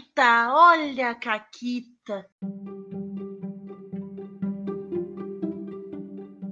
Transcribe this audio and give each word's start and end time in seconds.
Caquita, 0.00 0.48
olha 0.52 1.10
a 1.10 1.14
Caquita. 1.14 2.26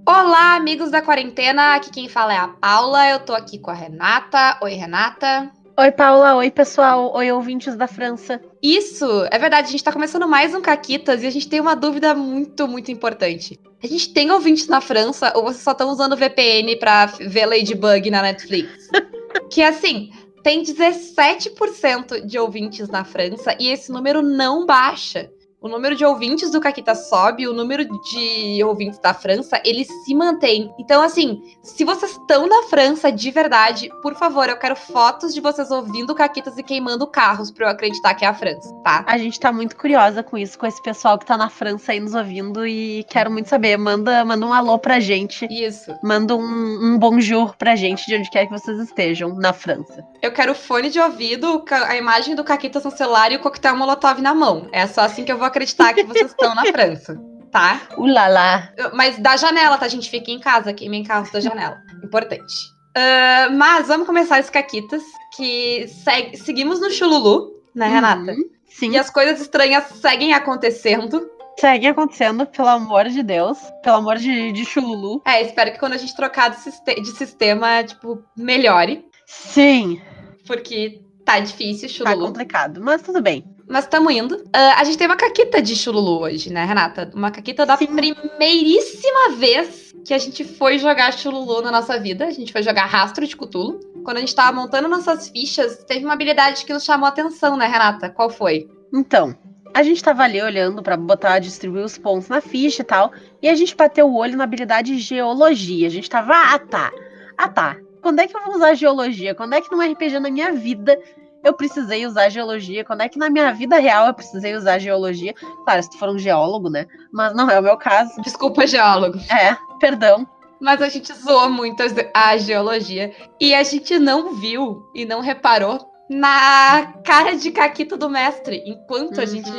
Olá, 0.06 0.56
amigos 0.56 0.90
da 0.90 1.00
quarentena. 1.00 1.74
Aqui 1.74 1.90
quem 1.90 2.08
fala 2.08 2.34
é 2.34 2.36
a 2.36 2.48
Paula. 2.48 3.08
Eu 3.08 3.20
tô 3.20 3.32
aqui 3.32 3.58
com 3.58 3.70
a 3.70 3.74
Renata. 3.74 4.58
Oi, 4.62 4.74
Renata. 4.74 5.50
Oi, 5.78 5.90
Paula. 5.92 6.34
Oi, 6.36 6.50
pessoal. 6.50 7.14
Oi, 7.14 7.32
ouvintes 7.32 7.76
da 7.76 7.86
França. 7.86 8.40
Isso, 8.62 9.06
é 9.30 9.38
verdade. 9.38 9.68
A 9.68 9.70
gente 9.70 9.84
tá 9.84 9.92
começando 9.92 10.28
mais 10.28 10.54
um 10.54 10.60
Caquitas 10.60 11.22
e 11.22 11.26
a 11.26 11.30
gente 11.30 11.48
tem 11.48 11.60
uma 11.60 11.74
dúvida 11.74 12.14
muito, 12.14 12.68
muito 12.68 12.90
importante. 12.90 13.58
A 13.82 13.86
gente 13.86 14.12
tem 14.12 14.30
ouvintes 14.30 14.66
na 14.68 14.80
França 14.80 15.32
ou 15.34 15.44
vocês 15.44 15.62
só 15.62 15.72
estão 15.72 15.88
usando 15.88 16.16
VPN 16.16 16.76
pra 16.76 17.06
ver 17.06 17.46
Ladybug 17.46 18.10
na 18.10 18.22
Netflix? 18.22 18.88
que 19.50 19.62
assim, 19.62 20.10
tem 20.48 20.62
17% 20.62 22.24
de 22.24 22.38
ouvintes 22.38 22.88
na 22.88 23.04
França 23.04 23.54
e 23.60 23.68
esse 23.68 23.92
número 23.92 24.22
não 24.22 24.64
baixa 24.64 25.30
o 25.60 25.68
número 25.68 25.96
de 25.96 26.04
ouvintes 26.04 26.50
do 26.50 26.60
Caquita 26.60 26.94
sobe, 26.94 27.48
o 27.48 27.52
número 27.52 27.84
de 27.84 28.62
ouvintes 28.64 28.98
da 28.98 29.12
França, 29.12 29.60
ele 29.64 29.84
se 29.84 30.14
mantém. 30.14 30.72
Então, 30.78 31.02
assim, 31.02 31.42
se 31.62 31.84
vocês 31.84 32.12
estão 32.12 32.46
na 32.46 32.62
França 32.64 33.10
de 33.10 33.30
verdade, 33.30 33.88
por 34.02 34.14
favor, 34.14 34.48
eu 34.48 34.56
quero 34.56 34.76
fotos 34.76 35.34
de 35.34 35.40
vocês 35.40 35.70
ouvindo 35.70 36.14
Caquitas 36.14 36.56
e 36.58 36.62
queimando 36.62 37.06
carros 37.06 37.50
pra 37.50 37.66
eu 37.66 37.70
acreditar 37.70 38.14
que 38.14 38.24
é 38.24 38.28
a 38.28 38.34
França, 38.34 38.72
tá? 38.84 39.04
A 39.06 39.18
gente 39.18 39.38
tá 39.40 39.52
muito 39.52 39.76
curiosa 39.76 40.22
com 40.22 40.38
isso, 40.38 40.58
com 40.58 40.66
esse 40.66 40.82
pessoal 40.82 41.18
que 41.18 41.26
tá 41.26 41.36
na 41.36 41.50
França 41.50 41.92
aí 41.92 42.00
nos 42.00 42.14
ouvindo 42.14 42.66
e 42.66 43.04
quero 43.08 43.30
muito 43.30 43.48
saber. 43.48 43.76
Manda, 43.76 44.24
manda 44.24 44.46
um 44.46 44.52
alô 44.52 44.78
pra 44.78 45.00
gente. 45.00 45.46
Isso. 45.50 45.94
Manda 46.02 46.36
um, 46.36 46.94
um 46.94 46.98
bonjour 46.98 47.56
pra 47.56 47.74
gente 47.74 48.06
de 48.06 48.16
onde 48.16 48.30
quer 48.30 48.46
que 48.46 48.52
vocês 48.52 48.78
estejam 48.78 49.34
na 49.34 49.52
França. 49.52 50.04
Eu 50.22 50.32
quero 50.32 50.54
fone 50.54 50.90
de 50.90 51.00
ouvido, 51.00 51.64
a 51.70 51.96
imagem 51.96 52.34
do 52.34 52.44
Caquitas 52.44 52.84
no 52.84 52.90
celular 52.90 53.32
e 53.32 53.36
o 53.36 53.40
coquetel 53.40 53.76
Molotov 53.76 54.20
na 54.20 54.34
mão. 54.34 54.68
É 54.72 54.86
só 54.86 55.02
assim 55.02 55.24
que 55.24 55.32
eu 55.32 55.38
vou 55.38 55.47
acreditar 55.48 55.92
que 55.92 56.04
vocês 56.04 56.30
estão 56.30 56.54
na 56.54 56.64
França, 56.66 57.20
tá? 57.50 57.82
Ulala. 57.96 58.72
Mas 58.94 59.18
da 59.18 59.36
janela, 59.36 59.76
tá, 59.76 59.88
gente? 59.88 60.08
Fiquem 60.08 60.36
em 60.36 60.40
casa, 60.40 60.72
queimem 60.72 61.02
carros 61.02 61.30
da 61.30 61.40
janela. 61.40 61.78
Importante. 62.02 62.78
Uh, 62.96 63.54
mas 63.56 63.86
vamos 63.86 64.06
começar 64.06 64.38
as 64.38 64.50
caquitas, 64.50 65.02
que 65.36 65.86
segue, 65.88 66.36
seguimos 66.36 66.80
no 66.80 66.90
Chululu, 66.90 67.62
né, 67.74 67.86
uhum, 67.86 67.92
Renata? 67.92 68.34
Sim. 68.68 68.92
E 68.92 68.98
as 68.98 69.08
coisas 69.10 69.40
estranhas 69.40 69.84
seguem 70.00 70.34
acontecendo. 70.34 71.30
Seguem 71.58 71.90
acontecendo, 71.90 72.46
pelo 72.46 72.68
amor 72.68 73.08
de 73.08 73.22
Deus. 73.22 73.58
Pelo 73.82 73.96
amor 73.96 74.16
de, 74.16 74.52
de 74.52 74.64
Chululu. 74.64 75.22
É, 75.24 75.42
espero 75.42 75.72
que 75.72 75.78
quando 75.78 75.94
a 75.94 75.96
gente 75.96 76.14
trocar 76.14 76.50
de, 76.50 77.00
de 77.02 77.10
sistema, 77.10 77.82
tipo, 77.84 78.22
melhore. 78.36 79.04
Sim. 79.26 80.00
Porque 80.46 81.00
tá 81.24 81.40
difícil, 81.40 81.88
Chululu. 81.88 82.16
Tá 82.16 82.26
complicado, 82.26 82.80
mas 82.82 83.02
tudo 83.02 83.20
bem. 83.20 83.44
Mas 83.68 83.84
estamos 83.84 84.12
indo. 84.12 84.36
Uh, 84.36 84.74
a 84.76 84.84
gente 84.84 84.96
tem 84.96 85.06
uma 85.06 85.16
caquita 85.16 85.60
de 85.60 85.76
chululu 85.76 86.22
hoje, 86.22 86.50
né, 86.50 86.64
Renata? 86.64 87.10
Uma 87.14 87.30
caquita 87.30 87.66
da 87.66 87.76
Sim. 87.76 87.86
primeiríssima 87.86 89.36
vez 89.36 89.94
que 90.04 90.14
a 90.14 90.18
gente 90.18 90.42
foi 90.42 90.78
jogar 90.78 91.12
chululu 91.12 91.60
na 91.60 91.70
nossa 91.70 91.98
vida. 92.00 92.26
A 92.26 92.30
gente 92.30 92.50
foi 92.50 92.62
jogar 92.62 92.86
rastro 92.86 93.26
de 93.26 93.36
cutulo. 93.36 93.78
Quando 94.02 94.16
a 94.16 94.20
gente 94.20 94.34
tava 94.34 94.52
montando 94.52 94.88
nossas 94.88 95.28
fichas, 95.28 95.84
teve 95.84 96.04
uma 96.04 96.14
habilidade 96.14 96.64
que 96.64 96.72
nos 96.72 96.84
chamou 96.84 97.04
a 97.04 97.10
atenção, 97.10 97.56
né, 97.58 97.66
Renata? 97.66 98.08
Qual 98.08 98.30
foi? 98.30 98.66
Então, 98.92 99.36
a 99.74 99.82
gente 99.82 100.02
tava 100.02 100.22
ali 100.22 100.40
olhando 100.40 100.82
para 100.82 100.96
botar, 100.96 101.38
distribuir 101.38 101.84
os 101.84 101.98
pontos 101.98 102.28
na 102.28 102.40
ficha 102.40 102.80
e 102.80 102.84
tal, 102.84 103.12
e 103.42 103.48
a 103.48 103.54
gente 103.54 103.76
bateu 103.76 104.08
o 104.08 104.16
olho 104.16 104.36
na 104.36 104.44
habilidade 104.44 104.98
geologia. 104.98 105.86
A 105.86 105.90
gente 105.90 106.08
tava, 106.08 106.32
ah, 106.34 106.58
tá. 106.58 106.90
Ah, 107.36 107.48
tá. 107.48 107.76
Quando 108.00 108.20
é 108.20 108.26
que 108.26 108.36
eu 108.36 108.44
vou 108.44 108.54
usar 108.54 108.74
geologia? 108.74 109.34
Quando 109.34 109.54
é 109.54 109.60
que 109.60 109.70
num 109.70 109.82
RPG 109.82 110.18
na 110.20 110.30
minha 110.30 110.52
vida 110.52 110.98
eu 111.44 111.52
precisei 111.52 112.06
usar 112.06 112.28
geologia? 112.28 112.84
Quando 112.84 113.02
é 113.02 113.08
que 113.08 113.18
na 113.18 113.30
minha 113.30 113.52
vida 113.52 113.78
real 113.78 114.06
eu 114.06 114.14
precisei 114.14 114.54
usar 114.54 114.78
geologia? 114.78 115.34
Claro, 115.64 115.82
se 115.82 115.90
tu 115.90 115.98
for 115.98 116.08
um 116.08 116.18
geólogo, 116.18 116.68
né? 116.68 116.86
Mas 117.12 117.34
não 117.34 117.48
é 117.50 117.58
o 117.58 117.62
meu 117.62 117.76
caso. 117.76 118.20
Desculpa, 118.22 118.66
geólogo. 118.66 119.18
É, 119.30 119.56
perdão. 119.78 120.26
Mas 120.60 120.82
a 120.82 120.88
gente 120.88 121.12
zoou 121.12 121.48
muito 121.48 121.82
a 122.12 122.36
geologia. 122.36 123.14
E 123.40 123.54
a 123.54 123.62
gente 123.62 123.98
não 123.98 124.34
viu 124.34 124.82
e 124.94 125.04
não 125.04 125.20
reparou 125.20 125.88
na 126.10 126.94
cara 127.04 127.36
de 127.36 127.50
caquito 127.50 127.96
do 127.96 128.10
mestre. 128.10 128.62
Enquanto 128.66 129.18
uhum. 129.18 129.22
a 129.22 129.26
gente 129.26 129.50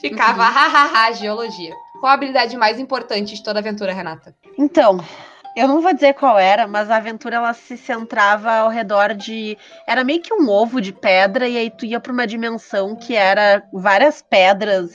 ficava, 0.00 0.42
uhum. 0.42 0.50
hahaha, 0.50 1.12
geologia. 1.12 1.72
Qual 2.00 2.10
a 2.10 2.14
habilidade 2.14 2.56
mais 2.56 2.78
importante 2.78 3.34
de 3.34 3.42
toda 3.42 3.60
a 3.60 3.62
aventura, 3.62 3.92
Renata? 3.92 4.34
Então, 4.58 4.98
eu 5.56 5.68
não 5.68 5.80
vou 5.80 5.94
dizer 5.94 6.14
qual 6.14 6.38
era, 6.38 6.66
mas 6.66 6.90
a 6.90 6.96
aventura 6.96 7.36
ela 7.36 7.52
se 7.52 7.76
centrava 7.76 8.52
ao 8.52 8.68
redor 8.68 9.14
de. 9.14 9.56
Era 9.86 10.02
meio 10.04 10.20
que 10.20 10.34
um 10.34 10.48
ovo 10.48 10.80
de 10.80 10.92
pedra, 10.92 11.48
e 11.48 11.56
aí 11.56 11.70
tu 11.70 11.86
ia 11.86 12.00
pra 12.00 12.12
uma 12.12 12.26
dimensão 12.26 12.96
que 12.96 13.14
era 13.14 13.62
várias 13.72 14.22
pedras 14.22 14.90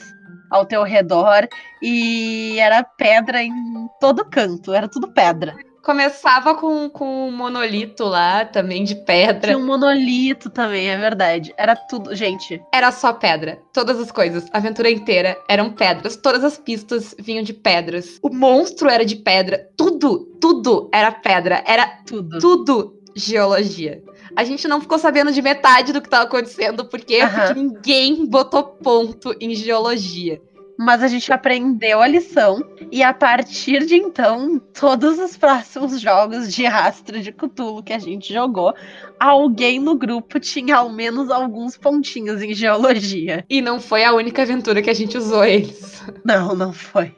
ao 0.50 0.66
teu 0.66 0.82
redor, 0.82 1.48
e 1.80 2.58
era 2.58 2.82
pedra 2.82 3.42
em 3.42 3.52
todo 4.00 4.28
canto, 4.28 4.74
era 4.74 4.88
tudo 4.88 5.12
pedra. 5.12 5.54
Começava 5.90 6.54
com, 6.54 6.88
com 6.88 7.26
um 7.26 7.32
monolito 7.32 8.04
lá, 8.04 8.44
também 8.44 8.84
de 8.84 8.94
pedra. 8.94 9.48
Tinha 9.48 9.58
um 9.58 9.66
monolito 9.66 10.48
também, 10.48 10.88
é 10.88 10.96
verdade. 10.96 11.52
Era 11.56 11.74
tudo, 11.74 12.14
gente. 12.14 12.62
Era 12.72 12.92
só 12.92 13.12
pedra. 13.12 13.60
Todas 13.72 13.98
as 13.98 14.12
coisas. 14.12 14.46
A 14.52 14.58
aventura 14.58 14.88
inteira 14.88 15.36
eram 15.48 15.72
pedras. 15.72 16.14
Todas 16.14 16.44
as 16.44 16.56
pistas 16.56 17.12
vinham 17.18 17.42
de 17.42 17.52
pedras. 17.52 18.20
O 18.22 18.32
monstro 18.32 18.88
era 18.88 19.04
de 19.04 19.16
pedra. 19.16 19.68
Tudo, 19.76 20.26
tudo 20.40 20.88
era 20.94 21.10
pedra. 21.10 21.60
Era 21.66 21.88
tudo. 22.06 22.38
Tudo 22.38 23.00
geologia. 23.16 24.00
A 24.36 24.44
gente 24.44 24.68
não 24.68 24.80
ficou 24.80 24.96
sabendo 24.96 25.32
de 25.32 25.42
metade 25.42 25.92
do 25.92 26.00
que 26.00 26.06
estava 26.06 26.22
acontecendo, 26.22 26.84
por 26.84 27.00
quê? 27.00 27.20
Uhum. 27.24 27.30
Porque 27.30 27.54
ninguém 27.54 28.26
botou 28.26 28.62
ponto 28.62 29.34
em 29.40 29.56
geologia 29.56 30.40
mas 30.80 31.02
a 31.02 31.08
gente 31.08 31.30
aprendeu 31.30 32.00
a 32.00 32.06
lição 32.06 32.64
e 32.90 33.02
a 33.02 33.12
partir 33.12 33.84
de 33.84 33.96
então, 33.96 34.58
todos 34.72 35.18
os 35.18 35.36
próximos 35.36 36.00
jogos 36.00 36.50
de 36.50 36.64
rastro 36.64 37.20
de 37.20 37.30
Cthulhu 37.30 37.82
que 37.82 37.92
a 37.92 37.98
gente 37.98 38.32
jogou, 38.32 38.72
alguém 39.18 39.78
no 39.78 39.94
grupo 39.94 40.40
tinha 40.40 40.76
ao 40.76 40.88
menos 40.88 41.30
alguns 41.30 41.76
pontinhos 41.76 42.40
em 42.40 42.54
geologia. 42.54 43.44
E 43.50 43.60
não 43.60 43.78
foi 43.78 44.04
a 44.04 44.14
única 44.14 44.40
aventura 44.40 44.80
que 44.80 44.88
a 44.88 44.94
gente 44.94 45.18
usou 45.18 45.44
eles. 45.44 46.02
Não, 46.24 46.54
não 46.54 46.72
foi. 46.72 47.14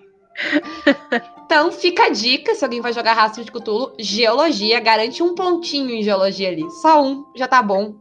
então 1.47 1.71
fica 1.71 2.06
a 2.06 2.11
dica, 2.11 2.56
se 2.56 2.65
alguém 2.65 2.81
vai 2.81 2.93
jogar 2.93 3.12
rastro 3.12 3.44
de 3.44 3.53
Cthulhu, 3.53 3.94
geologia, 3.97 4.81
garante 4.81 5.23
um 5.23 5.37
pontinho 5.37 5.91
em 5.91 6.03
geologia 6.03 6.49
ali. 6.49 6.69
Só 6.81 7.00
um, 7.00 7.25
já 7.37 7.47
tá 7.47 7.62
bom. 7.62 7.94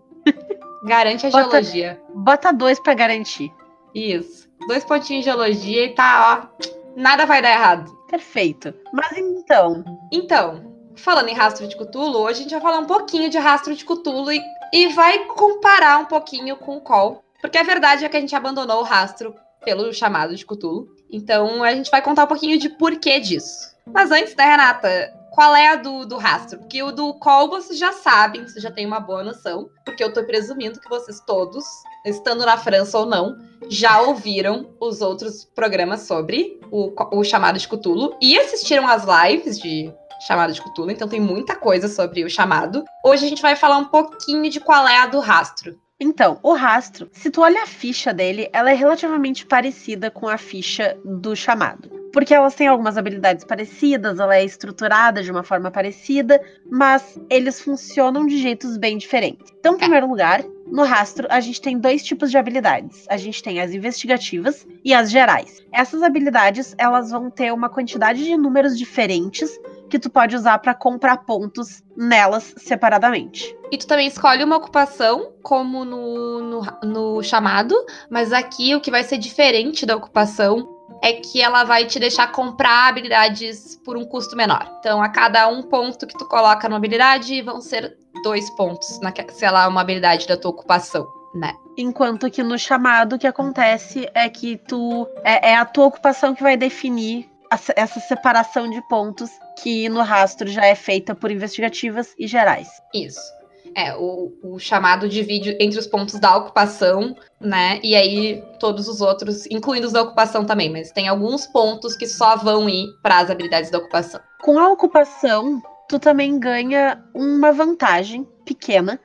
Garante 0.84 1.28
a 1.28 1.30
bota, 1.30 1.62
geologia. 1.62 2.02
Bota 2.16 2.52
dois 2.52 2.80
para 2.80 2.96
garantir. 2.96 3.54
Isso 3.94 4.51
dois 4.68 4.84
pontinhos 4.84 5.24
de 5.24 5.32
geologia 5.32 5.86
e 5.86 5.94
tá, 5.94 6.50
ó. 6.60 6.66
Nada 6.96 7.26
vai 7.26 7.42
dar 7.42 7.52
errado. 7.52 7.92
Perfeito. 8.10 8.74
Mas 8.92 9.18
então. 9.18 9.84
Então, 10.12 10.74
falando 10.96 11.30
em 11.30 11.34
rastro 11.34 11.68
de 11.68 11.76
Cthulhu, 11.76 12.20
hoje 12.20 12.40
a 12.40 12.44
gente 12.44 12.52
vai 12.52 12.62
falar 12.62 12.80
um 12.80 12.86
pouquinho 12.86 13.30
de 13.30 13.38
rastro 13.38 13.76
de 13.76 13.86
Cthulhu 13.86 14.32
e, 14.32 14.42
e 14.74 14.88
vai 14.90 15.26
comparar 15.26 16.00
um 16.00 16.06
pouquinho 16.06 16.58
com 16.58 16.78
o 16.78 16.82
Call. 16.82 17.24
Porque 17.40 17.58
a 17.58 17.64
verdade 17.64 18.06
é 18.06 18.10
que 18.10 18.18
a 18.18 18.20
gente 18.20 18.36
abandonou 18.36 18.80
o 18.80 18.84
rastro 18.84 19.34
pelo 19.64 19.94
chamado 19.94 20.36
de 20.36 20.46
Cthulhu. 20.46 20.88
Então 21.10 21.64
a 21.64 21.74
gente 21.74 21.90
vai 21.90 22.02
contar 22.02 22.26
um 22.26 22.28
pouquinho 22.28 22.58
de 22.58 22.70
porquê 22.70 23.20
disso. 23.20 23.72
Mas 23.86 24.12
antes, 24.12 24.36
né, 24.36 24.46
Renata? 24.46 25.21
Qual 25.32 25.56
é 25.56 25.70
a 25.70 25.76
do, 25.78 26.06
do 26.06 26.18
rastro? 26.18 26.60
Porque 26.60 26.84
o 26.84 26.92
do 26.92 27.14
call 27.14 27.50
vocês 27.50 27.80
já 27.80 27.94
sabem, 27.94 28.44
vocês 28.44 28.62
já 28.62 28.70
têm 28.70 28.86
uma 28.86 29.00
boa 29.00 29.24
noção, 29.24 29.70
porque 29.86 30.04
eu 30.04 30.12
tô 30.12 30.24
presumindo 30.26 30.80
que 30.80 30.90
vocês 30.90 31.22
todos, 31.22 31.64
estando 32.06 32.46
na 32.46 32.58
França 32.58 33.00
ou 33.00 33.06
não, 33.06 33.38
já 33.70 34.02
ouviram 34.02 34.76
os 34.78 35.00
outros 35.02 35.46
programas 35.46 36.02
sobre 36.02 36.60
o, 36.70 36.94
o 37.18 37.24
chamado 37.24 37.58
de 37.58 37.66
Cthulhu 37.66 38.14
e 38.22 38.38
assistiram 38.38 38.86
as 38.86 39.06
lives 39.06 39.58
de 39.58 39.90
chamado 40.28 40.52
de 40.52 40.62
Cthulhu, 40.62 40.92
então 40.92 41.08
tem 41.08 41.22
muita 41.22 41.56
coisa 41.56 41.88
sobre 41.88 42.26
o 42.26 42.30
chamado. 42.30 42.84
Hoje 43.04 43.26
a 43.26 43.30
gente 43.30 43.42
vai 43.42 43.56
falar 43.56 43.78
um 43.78 43.86
pouquinho 43.86 44.50
de 44.50 44.60
qual 44.60 44.86
é 44.86 44.98
a 44.98 45.08
do 45.08 45.20
rastro. 45.20 45.80
Então, 45.98 46.40
o 46.44 46.54
rastro, 46.54 47.10
se 47.14 47.30
tu 47.32 47.42
olha 47.42 47.64
a 47.64 47.68
ficha 47.68 48.14
dele, 48.14 48.50
ela 48.52 48.72
é 48.72 48.74
relativamente 48.74 49.46
parecida 49.46 50.12
com 50.12 50.28
a 50.28 50.38
ficha 50.38 50.98
do 51.06 51.36
chamado. 51.36 52.01
Porque 52.12 52.34
elas 52.34 52.56
têm 52.56 52.68
algumas 52.68 52.98
habilidades 52.98 53.44
parecidas, 53.44 54.20
ela 54.20 54.36
é 54.36 54.44
estruturada 54.44 55.24
de 55.24 55.32
uma 55.32 55.44
forma 55.44 55.72
parecida, 55.72 56.42
mas 56.70 57.20
eles 57.30 57.62
funcionam 57.62 58.26
de 58.26 58.38
jeitos 58.38 58.78
bem 58.78 58.98
diferentes. 58.98 59.52
Então, 59.60 59.76
em 59.76 59.78
primeiro 59.78 60.08
lugar, 60.08 60.44
no 60.72 60.84
rastro, 60.84 61.28
a 61.30 61.40
gente 61.40 61.62
tem 61.62 61.78
dois 61.78 62.04
tipos 62.04 62.32
de 62.32 62.38
habilidades. 62.38 63.06
A 63.10 63.18
gente 63.18 63.44
tem 63.44 63.60
as 63.60 63.72
investigativas 63.72 64.66
e 64.84 64.94
as 64.94 65.12
gerais. 65.12 65.62
Essas 65.72 66.02
habilidades, 66.02 66.74
elas 66.78 67.12
vão 67.12 67.30
ter 67.30 67.54
uma 67.54 67.70
quantidade 67.70 68.24
de 68.24 68.38
números 68.38 68.78
diferentes 68.78 69.50
que 69.90 70.00
tu 70.00 70.10
pode 70.10 70.36
usar 70.36 70.60
para 70.60 70.74
comprar 70.74 71.18
pontos 71.18 71.84
nelas 71.98 72.54
separadamente. 72.58 73.54
E 73.70 73.78
tu 73.78 73.86
também 73.86 74.08
escolhe 74.08 74.44
uma 74.44 74.56
ocupação, 74.56 75.34
como 75.44 75.84
no, 75.84 76.40
no, 76.42 76.62
no, 76.84 77.24
chamado, 77.24 77.76
mas 78.10 78.32
aqui 78.32 78.74
o 78.74 78.80
que 78.80 78.90
vai 78.90 79.04
ser 79.04 79.18
diferente 79.18 79.86
da 79.86 79.98
ocupação 79.98 80.81
é 81.02 81.14
que 81.14 81.42
ela 81.42 81.64
vai 81.64 81.86
te 81.86 82.00
deixar 82.00 82.32
comprar 82.32 82.90
habilidades 82.90 83.76
por 83.84 83.98
um 83.98 84.06
custo 84.06 84.36
menor. 84.36 84.72
Então, 84.80 85.02
a 85.02 85.10
cada 85.10 85.48
um 85.48 85.64
ponto 85.64 86.06
que 86.06 86.18
tu 86.18 86.26
coloca 86.26 86.70
numa 86.70 86.78
habilidade, 86.78 87.42
vão 87.42 87.60
ser 87.60 87.98
dois 88.24 88.50
pontos, 88.52 89.00
na, 89.02 89.12
se 89.30 89.44
ela 89.44 89.64
é 89.64 89.68
uma 89.68 89.82
habilidade 89.82 90.28
da 90.28 90.38
tua 90.38 90.52
ocupação. 90.52 91.08
né? 91.34 91.54
Enquanto 91.78 92.30
que 92.30 92.44
no 92.44 92.60
chamado 92.60 93.16
o 93.16 93.20
que 93.20 93.26
acontece 93.26 94.08
é 94.14 94.30
que 94.30 94.58
tu 94.58 95.08
é, 95.24 95.52
é 95.52 95.56
a 95.56 95.66
tua 95.66 95.86
ocupação 95.86 96.36
que 96.36 96.44
vai 96.44 96.56
definir 96.56 97.30
essa 97.76 98.00
separação 98.00 98.70
de 98.70 98.82
pontos 98.88 99.30
que 99.62 99.90
no 99.90 100.02
rastro 100.02 100.48
já 100.48 100.66
é 100.66 100.76
feita 100.76 101.14
por 101.14 101.32
investigativas 101.32 102.14
e 102.18 102.26
gerais. 102.26 102.70
Isso. 102.94 103.41
É, 103.76 103.96
o, 103.96 104.34
o, 104.44 104.60
chamado 104.60 105.08
divide 105.08 105.58
entre 105.60 105.80
os 105.80 105.88
pontos 105.88 106.20
da 106.20 106.36
ocupação, 106.36 107.16
né? 107.40 107.80
E 107.84 107.96
aí 107.96 108.44
todos 108.60 108.88
os 108.88 109.02
outros, 109.02 109.46
incluindo 109.48 109.88
os 109.88 109.94
da 109.94 110.02
ocupação 110.02 110.46
também, 110.46 110.70
mas 110.70 110.92
tem 110.92 111.08
alguns 111.08 111.48
pontos 111.48 111.96
que 111.96 112.08
só 112.08 112.36
vão 112.36 112.70
ir 112.70 112.88
para 113.02 113.20
as 113.20 113.30
habilidades 113.30 113.72
da 113.72 113.78
ocupação. 113.78 114.20
Com 114.42 114.60
a 114.60 114.70
ocupação, 114.70 115.62
tu 115.88 116.00
também 116.00 116.40
ganha 116.40 117.04
uma 117.14 117.52
vantagem 117.52 118.28
pequena, 118.46 119.00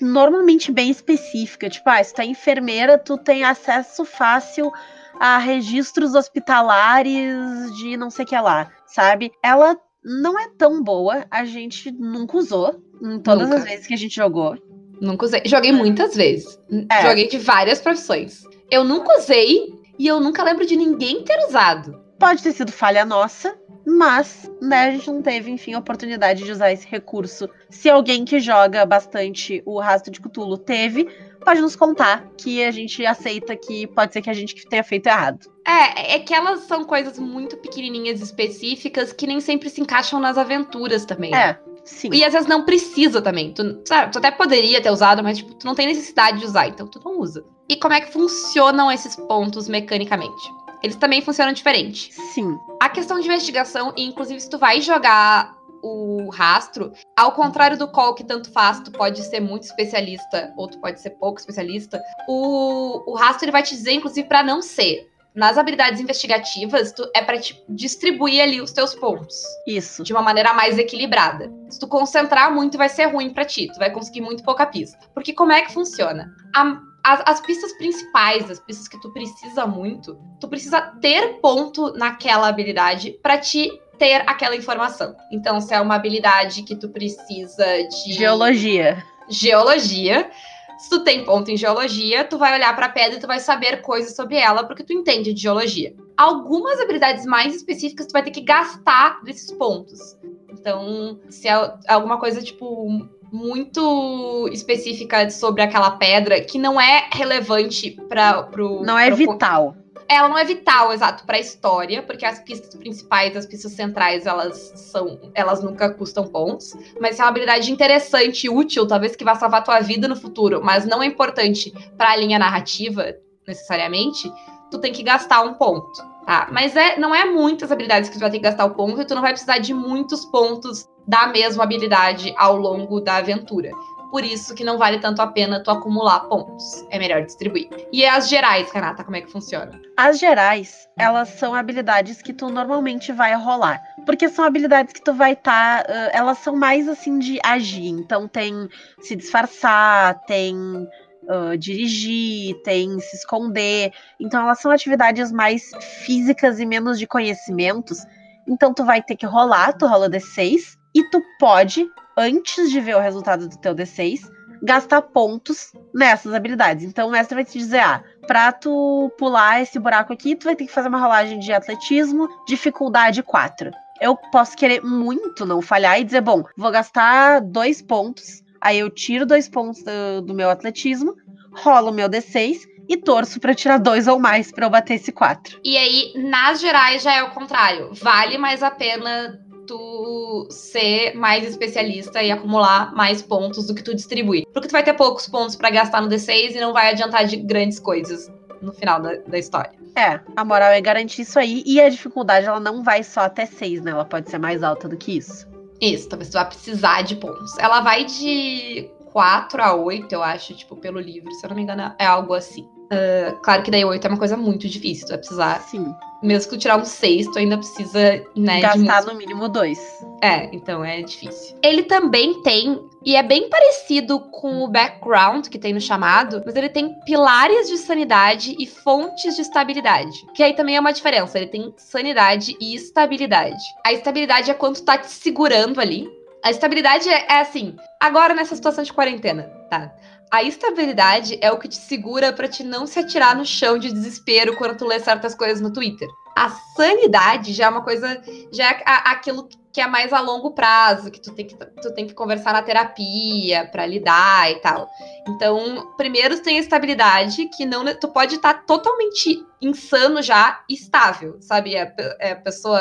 normalmente 0.00 0.72
bem 0.72 0.90
específica. 0.90 1.70
Tipo, 1.70 1.88
ah, 1.90 2.02
se 2.02 2.14
tu 2.14 2.20
é 2.20 2.26
enfermeira, 2.26 2.98
tu 2.98 3.16
tem 3.16 3.44
acesso 3.44 4.04
fácil 4.04 4.70
a 5.18 5.38
registros 5.38 6.14
hospitalares 6.14 7.76
de 7.76 7.96
não 7.96 8.10
sei 8.10 8.24
o 8.24 8.28
que 8.28 8.38
lá, 8.38 8.70
sabe? 8.86 9.30
Ela 9.42 9.76
não 10.04 10.38
é 10.38 10.48
tão 10.56 10.82
boa, 10.82 11.26
a 11.30 11.44
gente 11.44 11.90
nunca 11.90 12.36
usou 12.36 12.82
em 13.02 13.18
todas 13.18 13.48
nunca. 13.48 13.62
as 13.62 13.64
vezes 13.64 13.86
que 13.86 13.94
a 13.94 13.98
gente 13.98 14.14
jogou. 14.14 14.56
Nunca 15.00 15.24
usei. 15.24 15.42
Joguei 15.46 15.72
muitas 15.72 16.14
vezes. 16.14 16.58
É. 16.90 17.08
Joguei 17.08 17.28
de 17.28 17.38
várias 17.38 17.80
profissões. 17.80 18.42
Eu 18.70 18.84
nunca 18.84 19.18
usei 19.18 19.74
e 19.98 20.06
eu 20.06 20.20
nunca 20.20 20.42
lembro 20.42 20.66
de 20.66 20.76
ninguém 20.76 21.22
ter 21.24 21.38
usado. 21.46 21.98
Pode 22.18 22.42
ter 22.42 22.52
sido 22.52 22.70
falha 22.70 23.04
nossa, 23.04 23.58
mas 23.86 24.50
né, 24.60 24.88
a 24.88 24.90
gente 24.90 25.10
não 25.10 25.22
teve, 25.22 25.50
enfim, 25.50 25.72
a 25.72 25.78
oportunidade 25.78 26.44
de 26.44 26.52
usar 26.52 26.70
esse 26.70 26.86
recurso. 26.86 27.48
Se 27.70 27.88
alguém 27.88 28.24
que 28.24 28.38
joga 28.38 28.84
bastante 28.84 29.62
o 29.64 29.80
Rastro 29.80 30.12
de 30.12 30.20
Cthulhu 30.20 30.58
teve, 30.58 31.08
pode 31.44 31.60
nos 31.60 31.76
contar 31.76 32.28
que 32.36 32.62
a 32.62 32.70
gente 32.70 33.04
aceita 33.04 33.56
que 33.56 33.86
pode 33.86 34.12
ser 34.12 34.22
que 34.22 34.30
a 34.30 34.34
gente 34.34 34.66
tenha 34.68 34.84
feito 34.84 35.06
errado. 35.06 35.50
É, 35.66 36.14
é 36.14 36.18
que 36.18 36.34
elas 36.34 36.60
são 36.60 36.84
coisas 36.84 37.18
muito 37.18 37.56
pequenininhas 37.56 38.20
específicas 38.20 39.12
que 39.12 39.26
nem 39.26 39.40
sempre 39.40 39.68
se 39.68 39.80
encaixam 39.80 40.20
nas 40.20 40.38
aventuras 40.38 41.04
também. 41.04 41.34
É. 41.34 41.58
Sim. 41.84 42.10
E 42.12 42.24
às 42.24 42.32
vezes 42.32 42.48
não 42.48 42.64
precisa 42.64 43.20
também. 43.22 43.52
Tu, 43.52 43.80
sabe, 43.84 44.12
tu 44.12 44.18
até 44.18 44.30
poderia 44.30 44.80
ter 44.80 44.90
usado, 44.90 45.22
mas 45.22 45.38
tipo, 45.38 45.54
tu 45.54 45.66
não 45.66 45.74
tem 45.74 45.86
necessidade 45.86 46.38
de 46.38 46.46
usar, 46.46 46.68
então 46.68 46.86
tu 46.86 47.00
não 47.04 47.18
usa. 47.18 47.44
E 47.68 47.76
como 47.76 47.94
é 47.94 48.00
que 48.00 48.12
funcionam 48.12 48.90
esses 48.90 49.16
pontos 49.16 49.68
mecanicamente? 49.68 50.52
Eles 50.82 50.96
também 50.96 51.20
funcionam 51.20 51.52
diferente. 51.52 52.12
Sim. 52.12 52.58
A 52.80 52.88
questão 52.88 53.20
de 53.20 53.26
investigação, 53.26 53.92
inclusive 53.96 54.40
se 54.40 54.48
tu 54.48 54.58
vai 54.58 54.80
jogar 54.80 55.54
o 55.82 56.30
rastro, 56.30 56.92
ao 57.16 57.32
contrário 57.32 57.78
do 57.78 57.88
call 57.88 58.14
que 58.14 58.24
tanto 58.24 58.50
faz, 58.52 58.80
tu 58.80 58.90
pode 58.90 59.22
ser 59.22 59.40
muito 59.40 59.64
especialista 59.64 60.52
ou 60.56 60.68
tu 60.68 60.78
pode 60.80 61.00
ser 61.00 61.10
pouco 61.10 61.38
especialista, 61.38 62.02
o, 62.28 63.10
o 63.10 63.14
rastro 63.14 63.44
ele 63.44 63.52
vai 63.52 63.62
te 63.62 63.74
dizer, 63.74 63.92
inclusive, 63.92 64.28
para 64.28 64.42
não 64.42 64.62
ser. 64.62 65.10
Nas 65.34 65.56
habilidades 65.56 66.00
investigativas, 66.00 66.92
tu, 66.92 67.08
é 67.14 67.22
para 67.22 67.38
distribuir 67.68 68.42
ali 68.42 68.60
os 68.60 68.72
teus 68.72 68.94
pontos. 68.94 69.40
Isso. 69.66 70.02
De 70.02 70.12
uma 70.12 70.22
maneira 70.22 70.52
mais 70.52 70.76
equilibrada. 70.76 71.52
Se 71.68 71.78
tu 71.78 71.86
concentrar 71.86 72.52
muito, 72.52 72.76
vai 72.76 72.88
ser 72.88 73.06
ruim 73.06 73.32
para 73.32 73.44
ti. 73.44 73.68
Tu 73.72 73.78
vai 73.78 73.92
conseguir 73.92 74.22
muito 74.22 74.42
pouca 74.42 74.66
pista. 74.66 74.98
Porque 75.14 75.32
como 75.32 75.52
é 75.52 75.62
que 75.62 75.72
funciona? 75.72 76.34
A, 76.54 76.80
as, 77.04 77.22
as, 77.26 77.40
pistas 77.40 77.72
principais, 77.74 78.50
as 78.50 78.58
pistas 78.58 78.88
que 78.88 79.00
tu 79.00 79.12
precisa 79.12 79.66
muito, 79.66 80.18
tu 80.40 80.48
precisa 80.48 80.80
ter 81.00 81.40
ponto 81.40 81.92
naquela 81.92 82.48
habilidade 82.48 83.12
para 83.22 83.38
te 83.38 83.70
ter 84.00 84.22
aquela 84.26 84.56
informação. 84.56 85.14
Então, 85.30 85.60
se 85.60 85.74
é 85.74 85.80
uma 85.80 85.94
habilidade 85.94 86.62
que 86.62 86.74
tu 86.74 86.88
precisa 86.88 87.64
de. 87.82 88.14
Geologia. 88.14 89.04
Geologia. 89.28 90.30
Se 90.78 90.88
tu 90.88 91.04
tem 91.04 91.22
ponto 91.26 91.50
em 91.50 91.58
geologia, 91.58 92.24
tu 92.24 92.38
vai 92.38 92.54
olhar 92.54 92.74
para 92.74 92.86
a 92.86 92.88
pedra 92.88 93.18
e 93.18 93.20
tu 93.20 93.26
vai 93.26 93.38
saber 93.38 93.82
coisas 93.82 94.16
sobre 94.16 94.38
ela 94.38 94.64
porque 94.64 94.82
tu 94.82 94.94
entende 94.94 95.34
de 95.34 95.42
geologia. 95.42 95.94
Algumas 96.16 96.80
habilidades 96.80 97.26
mais 97.26 97.54
específicas 97.54 98.06
tu 98.06 98.12
vai 98.12 98.22
ter 98.22 98.30
que 98.30 98.40
gastar 98.40 99.22
desses 99.22 99.52
pontos. 99.52 100.16
Então, 100.50 101.20
se 101.28 101.46
é 101.46 101.74
alguma 101.86 102.18
coisa 102.18 102.40
tipo 102.40 102.88
muito 103.30 104.48
específica 104.50 105.28
sobre 105.28 105.62
aquela 105.62 105.90
pedra 105.92 106.40
que 106.40 106.58
não 106.58 106.80
é 106.80 107.08
relevante 107.12 107.90
para 108.08 108.44
pro 108.44 108.82
não 108.82 108.98
é 108.98 109.06
pro, 109.08 109.16
vital 109.16 109.76
ela 110.10 110.28
não 110.28 110.36
é 110.36 110.44
vital, 110.44 110.92
exato, 110.92 111.24
para 111.24 111.36
a 111.36 111.40
história, 111.40 112.02
porque 112.02 112.26
as 112.26 112.40
pistas 112.40 112.74
principais, 112.74 113.36
as 113.36 113.46
pistas 113.46 113.72
centrais, 113.72 114.26
elas 114.26 114.72
são, 114.74 115.30
elas 115.32 115.62
nunca 115.62 115.88
custam 115.88 116.26
pontos, 116.26 116.76
mas 117.00 117.20
é 117.20 117.22
uma 117.22 117.28
habilidade 117.28 117.70
interessante 117.70 118.44
e 118.44 118.50
útil, 118.50 118.88
talvez 118.88 119.14
que 119.14 119.24
vá 119.24 119.36
salvar 119.36 119.62
tua 119.62 119.78
vida 119.78 120.08
no 120.08 120.16
futuro, 120.16 120.60
mas 120.64 120.84
não 120.84 121.00
é 121.00 121.06
importante 121.06 121.72
para 121.96 122.10
a 122.10 122.16
linha 122.16 122.40
narrativa 122.40 123.14
necessariamente, 123.46 124.30
tu 124.68 124.78
tem 124.78 124.92
que 124.92 125.04
gastar 125.04 125.42
um 125.42 125.54
ponto, 125.54 126.02
tá? 126.26 126.48
Mas 126.50 126.74
é, 126.74 126.98
não 126.98 127.14
é 127.14 127.24
muitas 127.24 127.70
habilidades 127.70 128.10
que 128.10 128.16
tu 128.16 128.20
vai 128.20 128.30
ter 128.30 128.38
que 128.38 128.44
gastar 128.44 128.64
o 128.64 128.74
ponto 128.74 129.00
e 129.00 129.04
tu 129.04 129.14
não 129.14 129.22
vai 129.22 129.30
precisar 129.30 129.58
de 129.58 129.72
muitos 129.72 130.24
pontos 130.24 130.88
da 131.06 131.28
mesma 131.28 131.62
habilidade 131.62 132.34
ao 132.36 132.56
longo 132.56 133.00
da 133.00 133.16
aventura 133.16 133.70
por 134.10 134.24
isso 134.24 134.54
que 134.54 134.64
não 134.64 134.76
vale 134.76 134.98
tanto 134.98 135.22
a 135.22 135.26
pena 135.26 135.62
tu 135.62 135.70
acumular 135.70 136.20
pontos. 136.20 136.84
É 136.90 136.98
melhor 136.98 137.22
distribuir. 137.22 137.68
E 137.92 138.04
as 138.04 138.28
gerais, 138.28 138.70
Renata, 138.72 139.04
como 139.04 139.16
é 139.16 139.20
que 139.20 139.30
funciona? 139.30 139.80
As 139.96 140.18
gerais, 140.18 140.88
elas 140.98 141.28
são 141.28 141.54
habilidades 141.54 142.20
que 142.20 142.32
tu 142.32 142.48
normalmente 142.48 143.12
vai 143.12 143.34
rolar. 143.34 143.80
Porque 144.04 144.28
são 144.28 144.44
habilidades 144.44 144.92
que 144.92 145.02
tu 145.02 145.14
vai 145.14 145.32
estar. 145.32 145.84
Tá, 145.84 145.92
uh, 145.92 146.10
elas 146.12 146.38
são 146.38 146.56
mais 146.56 146.88
assim 146.88 147.18
de 147.18 147.38
agir. 147.44 147.88
Então 147.88 148.26
tem 148.26 148.68
se 149.00 149.14
disfarçar, 149.14 150.20
tem 150.26 150.56
uh, 150.56 151.56
dirigir, 151.56 152.60
tem 152.62 152.98
se 152.98 153.16
esconder. 153.16 153.92
Então 154.18 154.42
elas 154.42 154.60
são 154.60 154.70
atividades 154.70 155.30
mais 155.30 155.70
físicas 156.04 156.58
e 156.58 156.66
menos 156.66 156.98
de 156.98 157.06
conhecimentos. 157.06 158.04
Então 158.46 158.74
tu 158.74 158.84
vai 158.84 159.02
ter 159.02 159.16
que 159.16 159.26
rolar, 159.26 159.72
tu 159.74 159.86
rola 159.86 160.10
D6 160.10 160.76
e 160.94 161.08
tu 161.10 161.22
pode 161.38 161.86
antes 162.20 162.70
de 162.70 162.80
ver 162.80 162.96
o 162.96 163.00
resultado 163.00 163.48
do 163.48 163.58
teu 163.58 163.74
D6, 163.74 164.20
gastar 164.62 165.02
pontos 165.02 165.72
nessas 165.94 166.34
habilidades. 166.34 166.84
Então 166.84 167.08
o 167.08 167.10
mestre 167.10 167.34
vai 167.34 167.44
te 167.44 167.58
dizer: 167.58 167.80
ah, 167.80 168.02
pra 168.26 168.52
tu 168.52 169.10
pular 169.18 169.62
esse 169.62 169.78
buraco 169.78 170.12
aqui, 170.12 170.36
tu 170.36 170.44
vai 170.44 170.54
ter 170.54 170.66
que 170.66 170.72
fazer 170.72 170.88
uma 170.88 171.00
rolagem 171.00 171.38
de 171.38 171.52
atletismo, 171.52 172.28
dificuldade 172.46 173.22
4. 173.22 173.70
Eu 174.00 174.16
posso 174.30 174.56
querer 174.56 174.82
muito 174.82 175.46
não 175.46 175.62
falhar 175.62 175.98
e 175.98 176.04
dizer: 176.04 176.20
bom, 176.20 176.44
vou 176.56 176.70
gastar 176.70 177.40
dois 177.40 177.80
pontos. 177.80 178.42
Aí 178.60 178.78
eu 178.78 178.90
tiro 178.90 179.24
dois 179.24 179.48
pontos 179.48 179.82
do, 179.82 180.20
do 180.20 180.34
meu 180.34 180.50
atletismo, 180.50 181.14
rolo 181.52 181.90
o 181.90 181.94
meu 181.94 182.10
D6 182.10 182.58
e 182.86 182.96
torço 182.96 183.40
para 183.40 183.54
tirar 183.54 183.78
dois 183.78 184.06
ou 184.06 184.18
mais 184.18 184.50
para 184.50 184.66
eu 184.66 184.70
bater 184.70 184.94
esse 184.94 185.12
4. 185.12 185.60
E 185.64 185.78
aí, 185.78 186.12
nas 186.16 186.60
gerais, 186.60 187.02
já 187.02 187.14
é 187.14 187.22
o 187.22 187.30
contrário. 187.30 187.94
Vale 187.94 188.36
mais 188.36 188.62
a 188.62 188.70
pena 188.70 189.40
tu 189.66 190.19
ser 190.50 191.14
mais 191.14 191.46
especialista 191.46 192.22
e 192.22 192.30
acumular 192.30 192.94
mais 192.94 193.22
pontos 193.22 193.66
do 193.66 193.74
que 193.74 193.82
tu 193.82 193.94
distribuir. 193.94 194.46
Porque 194.52 194.68
tu 194.68 194.72
vai 194.72 194.82
ter 194.82 194.94
poucos 194.94 195.28
pontos 195.28 195.56
para 195.56 195.70
gastar 195.70 196.00
no 196.00 196.08
D6 196.08 196.54
e 196.54 196.60
não 196.60 196.72
vai 196.72 196.90
adiantar 196.90 197.26
de 197.26 197.36
grandes 197.36 197.78
coisas 197.78 198.30
no 198.60 198.72
final 198.72 199.00
da, 199.00 199.16
da 199.16 199.38
história. 199.38 199.72
É, 199.96 200.20
a 200.36 200.44
moral 200.44 200.70
é 200.70 200.80
garantir 200.80 201.22
isso 201.22 201.38
aí. 201.38 201.62
E 201.66 201.80
a 201.80 201.88
dificuldade, 201.88 202.46
ela 202.46 202.60
não 202.60 202.82
vai 202.82 203.02
só 203.02 203.22
até 203.22 203.46
6, 203.46 203.82
né? 203.82 203.90
Ela 203.90 204.04
pode 204.04 204.30
ser 204.30 204.38
mais 204.38 204.62
alta 204.62 204.88
do 204.88 204.96
que 204.96 205.16
isso. 205.16 205.48
Isso, 205.80 206.08
talvez 206.08 206.30
tu 206.30 206.34
vá 206.34 206.44
precisar 206.44 207.02
de 207.02 207.16
pontos. 207.16 207.56
Ela 207.58 207.80
vai 207.80 208.04
de 208.04 208.88
4 209.12 209.62
a 209.62 209.74
8, 209.74 210.12
eu 210.12 210.22
acho, 210.22 210.54
tipo, 210.54 210.76
pelo 210.76 211.00
livro. 211.00 211.32
Se 211.32 211.44
eu 211.44 211.48
não 211.48 211.56
me 211.56 211.62
engano, 211.62 211.92
é 211.98 212.06
algo 212.06 212.34
assim. 212.34 212.68
Uh, 212.92 213.36
claro 213.42 213.62
que 213.62 213.70
daí 213.70 213.84
8 213.84 214.04
é 214.04 214.10
uma 214.10 214.18
coisa 214.18 214.36
muito 214.36 214.68
difícil, 214.68 215.06
tu 215.06 215.10
vai 215.10 215.18
precisar. 215.18 215.60
Sim. 215.60 215.94
Mesmo 216.20 216.50
que 216.50 216.56
tu 216.56 216.60
tirar 216.60 216.76
um 216.76 216.84
6, 216.84 217.28
tu 217.28 217.38
ainda 217.38 217.56
precisa, 217.56 218.22
né? 218.36 218.60
Gastar 218.60 219.04
no 219.04 219.14
mínimo 219.14 219.48
2. 219.48 219.78
É, 220.20 220.54
então 220.54 220.84
é 220.84 221.00
difícil. 221.00 221.56
Ele 221.62 221.84
também 221.84 222.42
tem, 222.42 222.84
e 223.04 223.14
é 223.14 223.22
bem 223.22 223.48
parecido 223.48 224.18
com 224.18 224.64
o 224.64 224.68
background 224.68 225.46
que 225.46 225.58
tem 225.58 225.72
no 225.72 225.80
chamado, 225.80 226.42
mas 226.44 226.56
ele 226.56 226.68
tem 226.68 226.92
pilares 227.06 227.68
de 227.68 227.78
sanidade 227.78 228.56
e 228.58 228.66
fontes 228.66 229.36
de 229.36 229.42
estabilidade. 229.42 230.26
Que 230.34 230.42
aí 230.42 230.52
também 230.52 230.76
é 230.76 230.80
uma 230.80 230.92
diferença. 230.92 231.38
Ele 231.38 231.46
tem 231.46 231.72
sanidade 231.76 232.56
e 232.60 232.74
estabilidade. 232.74 233.62
A 233.86 233.92
estabilidade 233.92 234.50
é 234.50 234.54
quando 234.54 234.76
tu 234.76 234.82
tá 234.82 234.98
te 234.98 235.10
segurando 235.10 235.80
ali. 235.80 236.10
A 236.42 236.50
estabilidade 236.50 237.08
é, 237.08 237.26
é 237.28 237.40
assim, 237.40 237.76
agora 238.00 238.34
nessa 238.34 238.56
situação 238.56 238.82
de 238.82 238.92
quarentena, 238.92 239.44
tá? 239.70 239.94
A 240.30 240.44
estabilidade 240.44 241.38
é 241.40 241.50
o 241.50 241.58
que 241.58 241.66
te 241.66 241.76
segura 241.76 242.32
para 242.32 242.46
te 242.46 242.62
não 242.62 242.86
se 242.86 243.00
atirar 243.00 243.36
no 243.36 243.44
chão 243.44 243.76
de 243.78 243.92
desespero 243.92 244.56
quando 244.56 244.76
tu 244.76 244.86
lê 244.86 245.00
certas 245.00 245.34
coisas 245.34 245.60
no 245.60 245.72
Twitter. 245.72 246.08
A 246.36 246.48
sanidade 246.76 247.52
já 247.52 247.66
é 247.66 247.68
uma 247.68 247.82
coisa, 247.82 248.22
já 248.52 248.70
é 248.70 248.82
aquilo 248.86 249.48
que 249.72 249.80
é 249.80 249.86
mais 249.86 250.12
a 250.12 250.20
longo 250.20 250.52
prazo, 250.52 251.10
que 251.10 251.20
tu 251.20 251.32
tem 251.32 251.46
que, 251.46 251.56
tu 251.56 251.94
tem 251.94 252.06
que 252.06 252.14
conversar 252.14 252.52
na 252.52 252.62
terapia 252.62 253.66
para 253.66 253.86
lidar 253.86 254.50
e 254.50 254.56
tal. 254.60 254.88
Então, 255.28 255.94
primeiro 255.96 256.40
tem 256.40 256.58
a 256.58 256.60
estabilidade, 256.60 257.48
que 257.56 257.66
não 257.66 257.84
tu 257.94 258.08
pode 258.08 258.36
estar 258.36 258.54
tá 258.54 258.60
totalmente 258.60 259.44
insano 259.60 260.22
já, 260.22 260.62
estável, 260.68 261.38
sabe? 261.40 261.76
A, 261.76 261.92
a 262.32 262.36
pessoa 262.36 262.80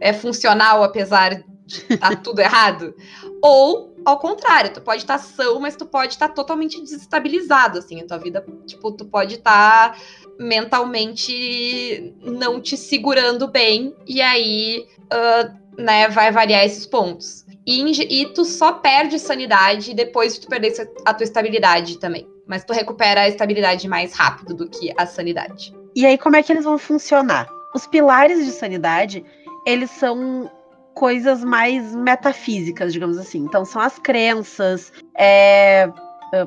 é 0.00 0.12
funcional 0.12 0.82
apesar 0.82 1.42
de 1.66 1.76
estar 1.90 2.10
tá 2.10 2.16
tudo 2.16 2.40
errado. 2.40 2.94
Ou 3.42 3.95
ao 4.06 4.20
contrário, 4.20 4.72
tu 4.72 4.80
pode 4.80 5.02
estar 5.02 5.18
tá 5.18 5.24
são, 5.24 5.58
mas 5.58 5.74
tu 5.74 5.84
pode 5.84 6.12
estar 6.12 6.28
tá 6.28 6.34
totalmente 6.34 6.80
desestabilizado, 6.80 7.80
assim, 7.80 8.00
a 8.00 8.06
tua 8.06 8.18
vida, 8.18 8.46
tipo, 8.64 8.92
tu 8.92 9.04
pode 9.04 9.34
estar 9.34 9.92
tá 9.92 9.98
mentalmente 10.38 12.14
não 12.22 12.60
te 12.60 12.76
segurando 12.76 13.48
bem, 13.48 13.92
e 14.06 14.22
aí, 14.22 14.86
uh, 15.12 15.82
né, 15.82 16.08
vai 16.08 16.30
variar 16.30 16.64
esses 16.64 16.86
pontos. 16.86 17.44
E, 17.66 17.82
e 18.20 18.26
tu 18.26 18.44
só 18.44 18.74
perde 18.74 19.18
sanidade 19.18 19.92
depois 19.92 20.34
de 20.34 20.42
tu 20.42 20.46
perder 20.46 20.88
a 21.04 21.12
tua 21.12 21.24
estabilidade 21.24 21.98
também. 21.98 22.28
Mas 22.46 22.64
tu 22.64 22.72
recupera 22.72 23.22
a 23.22 23.28
estabilidade 23.28 23.88
mais 23.88 24.14
rápido 24.14 24.54
do 24.54 24.68
que 24.68 24.94
a 24.96 25.04
sanidade. 25.04 25.74
E 25.96 26.06
aí, 26.06 26.16
como 26.16 26.36
é 26.36 26.44
que 26.44 26.52
eles 26.52 26.64
vão 26.64 26.78
funcionar? 26.78 27.48
Os 27.74 27.88
pilares 27.88 28.46
de 28.46 28.52
sanidade, 28.52 29.24
eles 29.66 29.90
são 29.90 30.48
coisas 30.96 31.44
mais 31.44 31.94
metafísicas, 31.94 32.90
digamos 32.90 33.18
assim. 33.18 33.40
Então, 33.40 33.66
são 33.66 33.82
as 33.82 33.98
crenças, 33.98 34.90
é, 35.14 35.92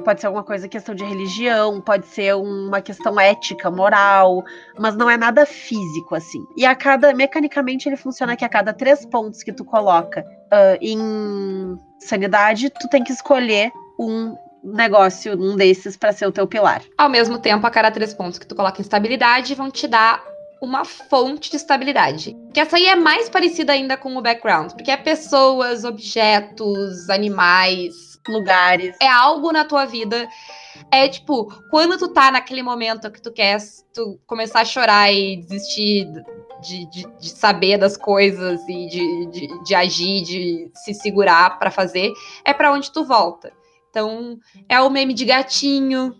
pode 0.03 0.19
ser 0.19 0.25
alguma 0.25 0.43
coisa 0.43 0.67
questão 0.67 0.95
de 0.95 1.03
religião, 1.03 1.79
pode 1.79 2.07
ser 2.07 2.35
uma 2.35 2.81
questão 2.81 3.19
ética, 3.19 3.69
moral, 3.69 4.43
mas 4.75 4.95
não 4.95 5.07
é 5.07 5.15
nada 5.17 5.45
físico 5.45 6.15
assim. 6.15 6.43
E 6.57 6.65
a 6.65 6.75
cada, 6.75 7.13
mecanicamente, 7.13 7.87
ele 7.87 7.95
funciona 7.95 8.35
que 8.35 8.43
a 8.43 8.49
cada 8.49 8.73
três 8.73 9.05
pontos 9.05 9.43
que 9.43 9.53
tu 9.53 9.63
coloca 9.63 10.21
uh, 10.21 10.77
em 10.81 11.77
sanidade, 11.99 12.71
tu 12.71 12.89
tem 12.89 13.03
que 13.03 13.11
escolher 13.11 13.71
um 13.99 14.35
negócio, 14.63 15.39
um 15.39 15.55
desses, 15.55 15.95
para 15.95 16.11
ser 16.11 16.25
o 16.25 16.31
teu 16.31 16.47
pilar. 16.47 16.81
Ao 16.97 17.07
mesmo 17.07 17.37
tempo, 17.37 17.67
a 17.67 17.69
cada 17.69 17.91
três 17.91 18.15
pontos 18.15 18.39
que 18.39 18.47
tu 18.47 18.55
coloca 18.55 18.79
em 18.79 18.81
estabilidade, 18.81 19.53
vão 19.53 19.69
te 19.69 19.87
dar 19.87 20.23
uma 20.61 20.83
fonte 20.85 21.49
de 21.49 21.57
estabilidade. 21.57 22.35
Que 22.53 22.59
essa 22.59 22.77
aí 22.77 22.85
é 22.85 22.95
mais 22.95 23.29
parecida 23.29 23.73
ainda 23.73 23.97
com 23.97 24.15
o 24.15 24.21
background, 24.21 24.73
porque 24.73 24.91
é 24.91 24.97
pessoas, 24.97 25.83
objetos, 25.83 27.09
animais, 27.09 28.19
lugares. 28.27 28.95
É 29.01 29.07
algo 29.07 29.51
na 29.51 29.65
tua 29.65 29.85
vida. 29.85 30.27
É 30.91 31.07
tipo, 31.07 31.45
quando 31.69 31.97
tu 31.97 32.07
tá 32.09 32.31
naquele 32.31 32.63
momento 32.63 33.11
que 33.11 33.21
tu 33.21 33.31
quer 33.31 33.57
tu 33.93 34.19
começar 34.25 34.61
a 34.61 34.65
chorar 34.65 35.11
e 35.11 35.37
desistir 35.37 36.07
de, 36.61 36.89
de, 36.89 37.07
de 37.19 37.29
saber 37.29 37.77
das 37.77 37.97
coisas 37.97 38.61
e 38.67 38.87
de, 38.87 39.25
de, 39.27 39.63
de 39.63 39.75
agir, 39.75 40.23
de 40.23 40.71
se 40.75 40.93
segurar 40.93 41.57
para 41.57 41.71
fazer, 41.71 42.11
é 42.45 42.53
para 42.53 42.71
onde 42.71 42.91
tu 42.91 43.03
volta. 43.03 43.51
Então, 43.89 44.37
é 44.67 44.79
o 44.79 44.89
meme 44.89 45.15
de 45.15 45.25
gatinho 45.25 46.15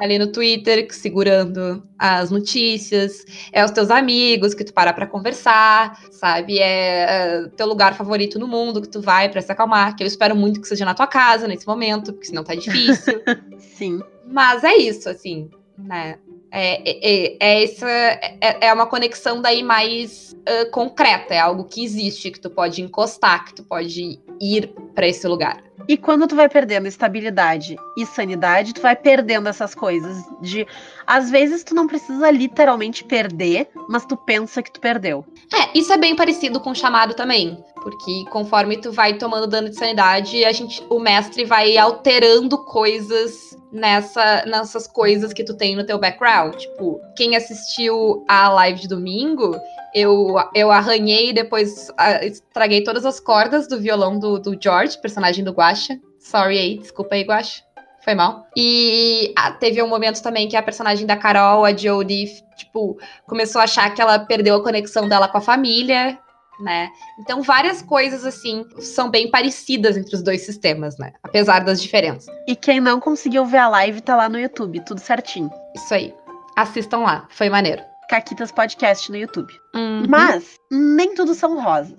ali 0.00 0.18
no 0.18 0.32
Twitter, 0.32 0.86
segurando 0.90 1.86
as 1.98 2.30
notícias. 2.30 3.24
É 3.52 3.64
os 3.64 3.70
teus 3.70 3.90
amigos 3.90 4.54
que 4.54 4.64
tu 4.64 4.72
para 4.72 4.92
pra 4.94 5.06
conversar, 5.06 6.00
sabe? 6.10 6.58
É, 6.58 7.42
é 7.44 7.48
teu 7.56 7.66
lugar 7.66 7.94
favorito 7.94 8.38
no 8.38 8.48
mundo 8.48 8.80
que 8.80 8.88
tu 8.88 9.00
vai 9.00 9.28
para 9.28 9.42
se 9.42 9.52
acalmar. 9.52 9.94
Que 9.94 10.02
eu 10.02 10.06
espero 10.06 10.34
muito 10.34 10.60
que 10.60 10.68
seja 10.68 10.86
na 10.86 10.94
tua 10.94 11.06
casa 11.06 11.46
nesse 11.46 11.66
momento, 11.66 12.12
porque 12.12 12.26
senão 12.26 12.42
tá 12.42 12.54
difícil. 12.54 13.22
Sim. 13.58 14.00
Mas 14.26 14.64
é 14.64 14.74
isso, 14.76 15.08
assim, 15.08 15.50
né? 15.76 16.18
É, 16.54 16.90
é, 16.90 16.98
é, 17.02 17.36
é 17.40 17.64
essa, 17.64 17.88
é, 17.88 18.66
é 18.66 18.72
uma 18.74 18.86
conexão 18.86 19.40
daí 19.40 19.62
mais 19.62 20.36
uh, 20.40 20.70
concreta, 20.70 21.32
é 21.32 21.38
algo 21.38 21.64
que 21.64 21.82
existe, 21.82 22.30
que 22.30 22.38
tu 22.38 22.50
pode 22.50 22.82
encostar, 22.82 23.46
que 23.46 23.54
tu 23.54 23.64
pode 23.64 24.20
ir 24.38 24.74
para 24.94 25.08
esse 25.08 25.26
lugar. 25.26 25.64
E 25.88 25.96
quando 25.96 26.26
tu 26.26 26.36
vai 26.36 26.48
perdendo 26.48 26.86
estabilidade 26.86 27.76
e 27.96 28.06
sanidade, 28.06 28.74
tu 28.74 28.80
vai 28.80 28.96
perdendo 28.96 29.48
essas 29.48 29.74
coisas 29.74 30.24
de 30.40 30.66
às 31.06 31.30
vezes 31.30 31.64
tu 31.64 31.74
não 31.74 31.86
precisa 31.86 32.30
literalmente 32.30 33.04
perder, 33.04 33.68
mas 33.88 34.04
tu 34.04 34.16
pensa 34.16 34.62
que 34.62 34.70
tu 34.70 34.80
perdeu. 34.80 35.24
É, 35.52 35.78
isso 35.78 35.92
é 35.92 35.96
bem 35.96 36.14
parecido 36.14 36.60
com 36.60 36.70
o 36.70 36.74
chamado 36.74 37.14
também, 37.14 37.62
porque 37.76 38.24
conforme 38.30 38.76
tu 38.76 38.92
vai 38.92 39.14
tomando 39.14 39.46
dano 39.46 39.68
de 39.68 39.76
sanidade, 39.76 40.44
a 40.44 40.52
gente 40.52 40.82
o 40.88 40.98
mestre 40.98 41.44
vai 41.44 41.76
alterando 41.76 42.58
coisas 42.58 43.56
nessa, 43.72 44.44
nessas 44.46 44.86
coisas 44.86 45.32
que 45.32 45.42
tu 45.42 45.56
tem 45.56 45.74
no 45.74 45.84
teu 45.84 45.98
background. 45.98 46.54
Tipo, 46.56 47.00
quem 47.16 47.34
assistiu 47.34 48.24
a 48.28 48.48
live 48.50 48.80
de 48.80 48.88
domingo, 48.88 49.56
eu, 49.94 50.34
eu 50.54 50.70
arranhei 50.70 51.30
e 51.30 51.32
depois 51.32 51.90
estraguei 52.22 52.82
todas 52.82 53.04
as 53.04 53.20
cordas 53.20 53.68
do 53.68 53.80
violão 53.80 54.18
do, 54.18 54.38
do 54.38 54.56
George, 54.60 55.00
personagem 55.00 55.44
do 55.44 55.52
Guacha. 55.52 55.98
Sorry 56.18 56.58
aí, 56.58 56.78
desculpa 56.78 57.14
aí, 57.14 57.22
Guacha. 57.22 57.62
Foi 58.04 58.14
mal. 58.14 58.46
E 58.56 59.32
ah, 59.36 59.52
teve 59.52 59.80
um 59.80 59.88
momento 59.88 60.22
também 60.22 60.48
que 60.48 60.56
a 60.56 60.62
personagem 60.62 61.06
da 61.06 61.16
Carol, 61.16 61.64
a 61.64 61.72
Jodie, 61.72 62.42
tipo, 62.56 62.98
começou 63.26 63.60
a 63.60 63.64
achar 63.64 63.94
que 63.94 64.02
ela 64.02 64.18
perdeu 64.18 64.56
a 64.56 64.62
conexão 64.62 65.08
dela 65.08 65.28
com 65.28 65.38
a 65.38 65.42
família 65.42 66.18
né? 66.62 66.90
Então, 67.18 67.42
várias 67.42 67.82
coisas, 67.82 68.24
assim, 68.24 68.64
são 68.78 69.10
bem 69.10 69.30
parecidas 69.30 69.96
entre 69.96 70.14
os 70.14 70.22
dois 70.22 70.42
sistemas, 70.42 70.96
né? 70.96 71.12
Apesar 71.22 71.60
das 71.60 71.82
diferenças. 71.82 72.32
E 72.46 72.54
quem 72.54 72.80
não 72.80 73.00
conseguiu 73.00 73.44
ver 73.44 73.58
a 73.58 73.68
live 73.68 74.00
tá 74.00 74.16
lá 74.16 74.28
no 74.28 74.38
YouTube, 74.38 74.80
tudo 74.84 75.00
certinho. 75.00 75.50
Isso 75.74 75.92
aí. 75.92 76.14
Assistam 76.56 76.98
lá, 76.98 77.26
foi 77.30 77.50
maneiro. 77.50 77.82
Caquitas 78.12 78.52
Podcast 78.52 79.10
no 79.10 79.16
YouTube. 79.16 79.58
Uhum. 79.74 80.04
Mas, 80.06 80.60
nem 80.70 81.14
tudo 81.14 81.32
são 81.32 81.58
rosas. 81.58 81.96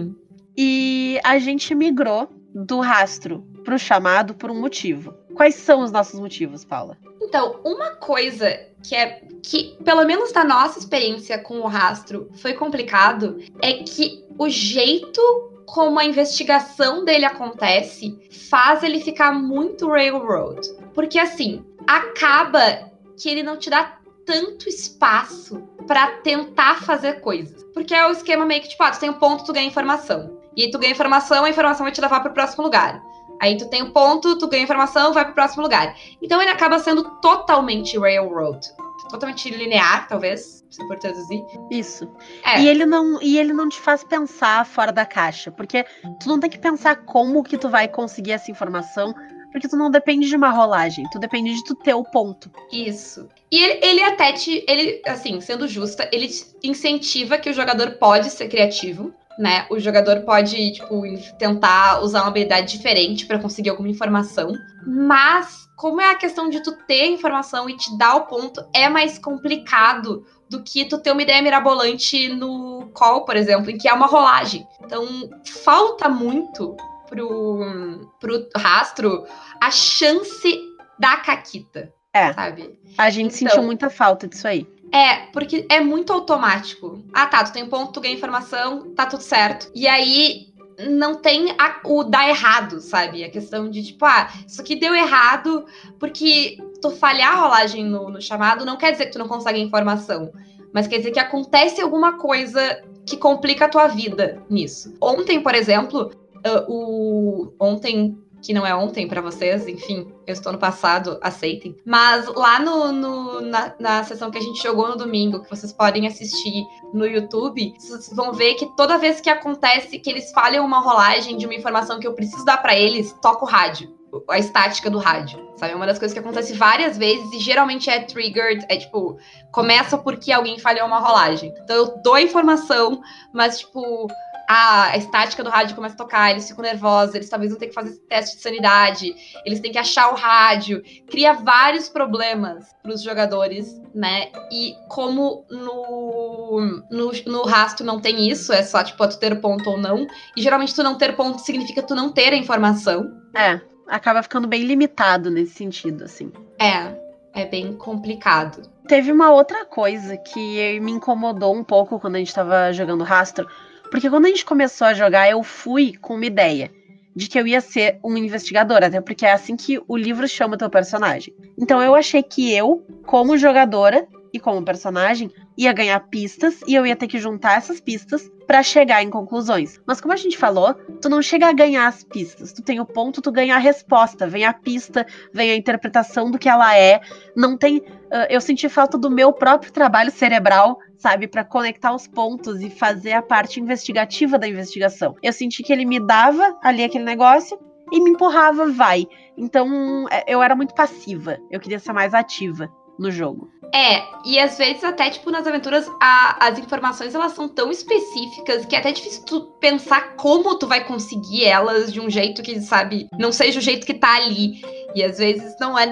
e 0.56 1.20
a 1.22 1.38
gente 1.38 1.74
migrou 1.74 2.30
do 2.54 2.80
rastro 2.80 3.46
pro 3.62 3.78
chamado 3.78 4.34
por 4.34 4.50
um 4.50 4.58
motivo. 4.58 5.14
Quais 5.34 5.56
são 5.56 5.82
os 5.82 5.92
nossos 5.92 6.18
motivos, 6.18 6.64
Paula? 6.64 6.96
Então, 7.20 7.60
uma 7.62 7.90
coisa 7.90 8.58
que 8.82 8.96
é 8.96 9.20
que, 9.42 9.76
pelo 9.84 10.06
menos 10.06 10.32
da 10.32 10.44
nossa 10.44 10.78
experiência 10.78 11.38
com 11.38 11.60
o 11.60 11.66
rastro, 11.66 12.30
foi 12.36 12.54
complicado, 12.54 13.36
é 13.60 13.82
que 13.82 14.24
o 14.38 14.48
jeito 14.48 15.20
como 15.66 16.00
a 16.00 16.06
investigação 16.06 17.04
dele 17.04 17.26
acontece 17.26 18.18
faz 18.48 18.82
ele 18.82 18.98
ficar 19.00 19.32
muito 19.32 19.90
railroad. 19.90 20.66
Porque 20.94 21.18
assim, 21.18 21.62
acaba 21.86 22.90
que 23.20 23.28
ele 23.28 23.42
não 23.42 23.58
te 23.58 23.68
dá 23.68 23.99
tanto 24.30 24.68
espaço 24.68 25.60
para 25.88 26.18
tentar 26.18 26.82
fazer 26.82 27.20
coisas. 27.20 27.64
Porque 27.74 27.92
é 27.92 28.06
o 28.06 28.12
esquema 28.12 28.46
meio 28.46 28.62
que, 28.62 28.68
tipo, 28.68 28.82
ah, 28.84 28.92
tu 28.92 29.00
tem 29.00 29.10
um 29.10 29.14
ponto, 29.14 29.44
tu 29.44 29.52
ganha 29.52 29.66
informação. 29.66 30.38
E 30.56 30.62
aí 30.62 30.70
tu 30.70 30.78
ganha 30.78 30.92
informação, 30.92 31.44
a 31.44 31.50
informação 31.50 31.84
vai 31.84 31.92
te 31.92 32.00
levar 32.00 32.20
para 32.20 32.30
o 32.30 32.34
próximo 32.34 32.62
lugar. 32.62 33.02
Aí 33.42 33.56
tu 33.56 33.68
tem 33.68 33.82
um 33.82 33.90
ponto, 33.90 34.38
tu 34.38 34.46
ganha 34.46 34.62
informação, 34.62 35.12
vai 35.12 35.24
pro 35.24 35.34
próximo 35.34 35.62
lugar. 35.62 35.96
Então 36.22 36.40
ele 36.40 36.50
acaba 36.50 36.78
sendo 36.78 37.02
totalmente 37.20 37.98
railroad. 37.98 38.60
Totalmente 39.08 39.50
linear, 39.50 40.06
talvez, 40.06 40.64
se 40.70 40.86
for 40.86 40.96
traduzir. 40.96 41.44
Isso. 41.68 42.08
É. 42.44 42.60
E 42.60 42.68
ele 42.68 42.86
não 42.86 43.20
e 43.20 43.36
ele 43.38 43.52
não 43.52 43.68
te 43.68 43.80
faz 43.80 44.04
pensar 44.04 44.64
fora 44.64 44.92
da 44.92 45.04
caixa, 45.04 45.50
porque 45.50 45.84
tu 46.20 46.28
não 46.28 46.38
tem 46.38 46.48
que 46.48 46.58
pensar 46.58 46.94
como 47.04 47.42
que 47.42 47.58
tu 47.58 47.68
vai 47.68 47.88
conseguir 47.88 48.32
essa 48.32 48.52
informação, 48.52 49.12
porque 49.50 49.68
tu 49.68 49.76
não 49.76 49.90
depende 49.90 50.28
de 50.28 50.36
uma 50.36 50.50
rolagem, 50.50 51.08
tu 51.10 51.18
depende 51.18 51.54
de 51.54 51.64
tu 51.64 51.74
ter 51.74 51.94
o 51.94 52.04
ponto. 52.04 52.50
Isso. 52.72 53.28
E 53.50 53.58
ele, 53.62 53.86
ele 53.86 54.02
até 54.02 54.32
te, 54.32 54.64
ele, 54.68 55.02
assim, 55.06 55.40
sendo 55.40 55.66
justa, 55.66 56.08
ele 56.12 56.28
incentiva 56.62 57.38
que 57.38 57.50
o 57.50 57.52
jogador 57.52 57.92
pode 57.92 58.30
ser 58.30 58.48
criativo, 58.48 59.12
né? 59.38 59.66
O 59.70 59.78
jogador 59.80 60.20
pode, 60.20 60.72
tipo, 60.72 61.02
tentar 61.38 62.02
usar 62.02 62.20
uma 62.20 62.28
habilidade 62.28 62.76
diferente 62.76 63.26
para 63.26 63.38
conseguir 63.38 63.70
alguma 63.70 63.88
informação. 63.88 64.52
Mas, 64.86 65.68
como 65.76 66.00
é 66.00 66.10
a 66.10 66.16
questão 66.16 66.48
de 66.50 66.62
tu 66.62 66.72
ter 66.86 67.06
informação 67.06 67.68
e 67.68 67.76
te 67.76 67.96
dar 67.96 68.16
o 68.16 68.26
ponto, 68.26 68.64
é 68.74 68.88
mais 68.88 69.18
complicado 69.18 70.24
do 70.48 70.62
que 70.62 70.84
tu 70.84 70.98
ter 70.98 71.12
uma 71.12 71.22
ideia 71.22 71.40
mirabolante 71.40 72.28
no 72.28 72.90
call, 72.92 73.24
por 73.24 73.36
exemplo, 73.36 73.70
em 73.70 73.78
que 73.78 73.88
é 73.88 73.92
uma 73.92 74.06
rolagem. 74.06 74.66
Então, 74.84 75.06
falta 75.44 76.08
muito 76.08 76.76
pro, 77.10 78.08
pro 78.18 78.48
rastro 78.56 79.26
a 79.60 79.70
chance 79.70 80.58
da 80.98 81.16
caquita. 81.16 81.92
É. 82.12 82.32
Sabe? 82.32 82.78
A 82.96 83.10
gente 83.10 83.34
então, 83.34 83.48
sentiu 83.48 83.62
muita 83.62 83.90
falta 83.90 84.26
disso 84.26 84.48
aí. 84.48 84.66
É, 84.92 85.26
porque 85.32 85.66
é 85.68 85.80
muito 85.80 86.12
automático. 86.12 87.04
Ah, 87.12 87.26
tá, 87.26 87.44
tu 87.44 87.52
tem 87.52 87.62
um 87.62 87.68
ponto, 87.68 87.92
tu 87.92 88.00
ganha 88.00 88.14
informação, 88.14 88.92
tá 88.94 89.06
tudo 89.06 89.22
certo. 89.22 89.70
E 89.74 89.86
aí 89.86 90.48
não 90.88 91.14
tem 91.14 91.52
a, 91.52 91.80
o 91.84 92.02
dar 92.02 92.28
errado, 92.28 92.80
sabe? 92.80 93.22
A 93.22 93.30
questão 93.30 93.70
de 93.70 93.84
tipo, 93.84 94.04
ah, 94.04 94.28
isso 94.46 94.60
aqui 94.60 94.76
deu 94.76 94.94
errado 94.94 95.64
porque 95.98 96.58
tu 96.80 96.90
falhar 96.90 97.32
a 97.32 97.40
rolagem 97.40 97.84
no, 97.84 98.08
no 98.08 98.20
chamado 98.20 98.64
não 98.64 98.76
quer 98.76 98.92
dizer 98.92 99.06
que 99.06 99.12
tu 99.12 99.18
não 99.18 99.28
consegue 99.28 99.60
informação. 99.60 100.32
Mas 100.72 100.86
quer 100.86 100.98
dizer 100.98 101.10
que 101.10 101.18
acontece 101.18 101.80
alguma 101.80 102.16
coisa 102.18 102.82
que 103.04 103.16
complica 103.16 103.66
a 103.66 103.68
tua 103.68 103.88
vida 103.88 104.42
nisso. 104.48 104.94
Ontem, 105.00 105.40
por 105.40 105.54
exemplo, 105.54 106.12
uh, 106.46 106.64
o 106.68 107.52
ontem 107.58 108.18
que 108.42 108.52
não 108.52 108.66
é 108.66 108.74
ontem 108.74 109.06
para 109.06 109.20
vocês, 109.20 109.68
enfim, 109.68 110.10
eu 110.26 110.32
estou 110.32 110.52
no 110.52 110.58
passado, 110.58 111.18
aceitem. 111.20 111.76
Mas 111.84 112.26
lá 112.26 112.58
no, 112.58 112.92
no 112.92 113.40
na, 113.40 113.74
na, 113.78 114.04
sessão 114.04 114.30
que 114.30 114.38
a 114.38 114.40
gente 114.40 114.62
jogou 114.62 114.88
no 114.88 114.96
domingo, 114.96 115.42
que 115.42 115.50
vocês 115.50 115.72
podem 115.72 116.06
assistir 116.06 116.64
no 116.92 117.06
YouTube, 117.06 117.74
vocês 117.78 118.14
vão 118.14 118.32
ver 118.32 118.54
que 118.54 118.66
toda 118.76 118.98
vez 118.98 119.20
que 119.20 119.30
acontece 119.30 119.98
que 119.98 120.10
eles 120.10 120.30
falham 120.32 120.64
uma 120.64 120.80
rolagem 120.80 121.36
de 121.36 121.44
uma 121.44 121.54
informação 121.54 122.00
que 122.00 122.06
eu 122.06 122.14
preciso 122.14 122.44
dar 122.44 122.58
para 122.58 122.76
eles, 122.76 123.14
toca 123.20 123.44
o 123.44 123.48
rádio. 123.48 123.98
A 124.28 124.40
estática 124.40 124.90
do 124.90 124.98
rádio, 124.98 125.38
sabe? 125.54 125.72
É 125.72 125.76
uma 125.76 125.86
das 125.86 125.96
coisas 125.96 126.12
que 126.12 126.18
acontece 126.18 126.52
várias 126.54 126.98
vezes 126.98 127.32
e 127.32 127.38
geralmente 127.38 127.88
é 127.88 128.00
triggered, 128.00 128.66
é 128.68 128.76
tipo, 128.76 129.16
começa 129.52 129.96
porque 129.96 130.32
alguém 130.32 130.58
falhou 130.58 130.84
uma 130.84 130.98
rolagem. 130.98 131.54
Então 131.62 131.76
eu 131.76 132.02
dou 132.02 132.14
a 132.14 132.22
informação, 132.22 133.00
mas 133.32 133.60
tipo, 133.60 134.08
a 134.52 134.96
estática 134.96 135.44
do 135.44 135.48
rádio 135.48 135.76
começa 135.76 135.94
a 135.94 135.98
tocar, 135.98 136.32
eles 136.32 136.48
ficam 136.48 136.64
nervosos, 136.64 137.14
eles 137.14 137.28
talvez 137.28 137.52
vão 137.52 137.60
ter 137.60 137.68
que 137.68 137.72
fazer 137.72 137.92
teste 138.08 138.36
de 138.36 138.42
sanidade, 138.42 139.14
eles 139.46 139.60
têm 139.60 139.70
que 139.70 139.78
achar 139.78 140.10
o 140.10 140.16
rádio, 140.16 140.82
cria 141.08 141.34
vários 141.34 141.88
problemas 141.88 142.74
para 142.82 142.92
os 142.92 143.00
jogadores, 143.00 143.80
né? 143.94 144.32
E 144.50 144.74
como 144.88 145.44
no, 145.48 146.60
no, 146.90 147.12
no 147.26 147.42
rastro 147.44 147.86
não 147.86 148.00
tem 148.00 148.28
isso, 148.28 148.52
é 148.52 148.64
só 148.64 148.82
tipo 148.82 149.06
tu 149.06 149.20
ter 149.20 149.40
ponto 149.40 149.70
ou 149.70 149.78
não, 149.78 150.04
e 150.36 150.42
geralmente 150.42 150.74
tu 150.74 150.82
não 150.82 150.98
ter 150.98 151.14
ponto 151.14 151.38
significa 151.38 151.80
tu 151.80 151.94
não 151.94 152.10
ter 152.10 152.32
a 152.32 152.36
informação. 152.36 153.08
É, 153.36 153.60
acaba 153.86 154.20
ficando 154.20 154.48
bem 154.48 154.64
limitado 154.64 155.30
nesse 155.30 155.54
sentido, 155.54 156.02
assim. 156.02 156.32
É, 156.58 156.92
é 157.32 157.46
bem 157.46 157.76
complicado. 157.76 158.62
Teve 158.88 159.12
uma 159.12 159.30
outra 159.30 159.64
coisa 159.64 160.16
que 160.16 160.80
me 160.80 160.90
incomodou 160.90 161.54
um 161.54 161.62
pouco 161.62 162.00
quando 162.00 162.16
a 162.16 162.18
gente 162.18 162.34
tava 162.34 162.72
jogando 162.72 163.04
rastro, 163.04 163.46
porque 163.90 164.08
quando 164.08 164.26
a 164.26 164.28
gente 164.28 164.44
começou 164.44 164.86
a 164.86 164.94
jogar, 164.94 165.28
eu 165.28 165.42
fui 165.42 165.94
com 166.00 166.14
uma 166.14 166.26
ideia 166.26 166.70
de 167.14 167.28
que 167.28 167.38
eu 167.38 167.46
ia 167.46 167.60
ser 167.60 167.98
um 168.04 168.16
investigador, 168.16 168.84
até 168.84 169.00
porque 169.00 169.26
é 169.26 169.32
assim 169.32 169.56
que 169.56 169.80
o 169.88 169.96
livro 169.96 170.26
chama 170.28 170.54
o 170.54 170.58
teu 170.58 170.70
personagem. 170.70 171.34
Então 171.58 171.82
eu 171.82 171.94
achei 171.94 172.22
que 172.22 172.54
eu, 172.54 172.84
como 173.04 173.36
jogadora 173.36 174.06
e 174.32 174.38
como 174.38 174.64
personagem, 174.64 175.30
ia 175.56 175.72
ganhar 175.72 176.00
pistas 176.08 176.60
e 176.66 176.74
eu 176.74 176.86
ia 176.86 176.96
ter 176.96 177.06
que 177.06 177.18
juntar 177.18 177.56
essas 177.56 177.80
pistas 177.80 178.30
para 178.46 178.62
chegar 178.62 179.02
em 179.02 179.10
conclusões. 179.10 179.80
Mas 179.86 180.00
como 180.00 180.12
a 180.12 180.16
gente 180.16 180.36
falou, 180.36 180.74
tu 181.00 181.08
não 181.08 181.22
chega 181.22 181.48
a 181.48 181.52
ganhar 181.52 181.86
as 181.86 182.02
pistas. 182.02 182.52
Tu 182.52 182.62
tem 182.62 182.80
o 182.80 182.86
ponto, 182.86 183.22
tu 183.22 183.30
ganha 183.30 183.54
a 183.54 183.58
resposta, 183.58 184.26
vem 184.26 184.44
a 184.44 184.52
pista, 184.52 185.06
vem 185.32 185.50
a 185.50 185.56
interpretação 185.56 186.30
do 186.30 186.38
que 186.38 186.48
ela 186.48 186.76
é. 186.76 187.00
Não 187.36 187.56
tem, 187.56 187.78
uh, 187.78 188.26
eu 188.28 188.40
senti 188.40 188.68
falta 188.68 188.98
do 188.98 189.10
meu 189.10 189.32
próprio 189.32 189.72
trabalho 189.72 190.10
cerebral 190.10 190.78
sabe, 191.00 191.26
para 191.26 191.42
conectar 191.42 191.94
os 191.94 192.06
pontos 192.06 192.60
e 192.60 192.68
fazer 192.68 193.12
a 193.12 193.22
parte 193.22 193.58
investigativa 193.58 194.38
da 194.38 194.46
investigação. 194.46 195.16
Eu 195.22 195.32
senti 195.32 195.62
que 195.62 195.72
ele 195.72 195.86
me 195.86 195.98
dava 195.98 196.58
ali 196.62 196.84
aquele 196.84 197.04
negócio 197.04 197.58
e 197.90 198.00
me 198.00 198.10
empurrava, 198.10 198.70
vai. 198.70 199.06
Então 199.36 200.06
é, 200.10 200.24
eu 200.26 200.42
era 200.42 200.54
muito 200.54 200.74
passiva. 200.74 201.38
Eu 201.50 201.58
queria 201.58 201.78
ser 201.78 201.92
mais 201.92 202.12
ativa 202.12 202.70
no 202.98 203.10
jogo. 203.10 203.50
É, 203.72 204.02
e 204.24 204.38
às 204.38 204.58
vezes 204.58 204.82
até, 204.82 205.10
tipo, 205.10 205.30
nas 205.30 205.46
aventuras, 205.46 205.88
a, 206.00 206.48
as 206.48 206.58
informações, 206.58 207.14
elas 207.14 207.32
são 207.32 207.48
tão 207.48 207.70
específicas 207.70 208.66
que 208.66 208.74
é 208.74 208.78
até 208.78 208.90
difícil 208.90 209.24
tu 209.24 209.40
pensar 209.60 210.16
como 210.16 210.58
tu 210.58 210.66
vai 210.66 210.84
conseguir 210.84 211.44
elas 211.44 211.92
de 211.92 212.00
um 212.00 212.10
jeito 212.10 212.42
que, 212.42 212.60
sabe, 212.60 213.08
não 213.16 213.30
seja 213.30 213.58
o 213.58 213.62
jeito 213.62 213.86
que 213.86 213.94
tá 213.94 214.16
ali. 214.16 214.60
E 214.94 215.04
às 215.04 215.18
vezes 215.18 215.54
não 215.60 215.78
é. 215.78 215.86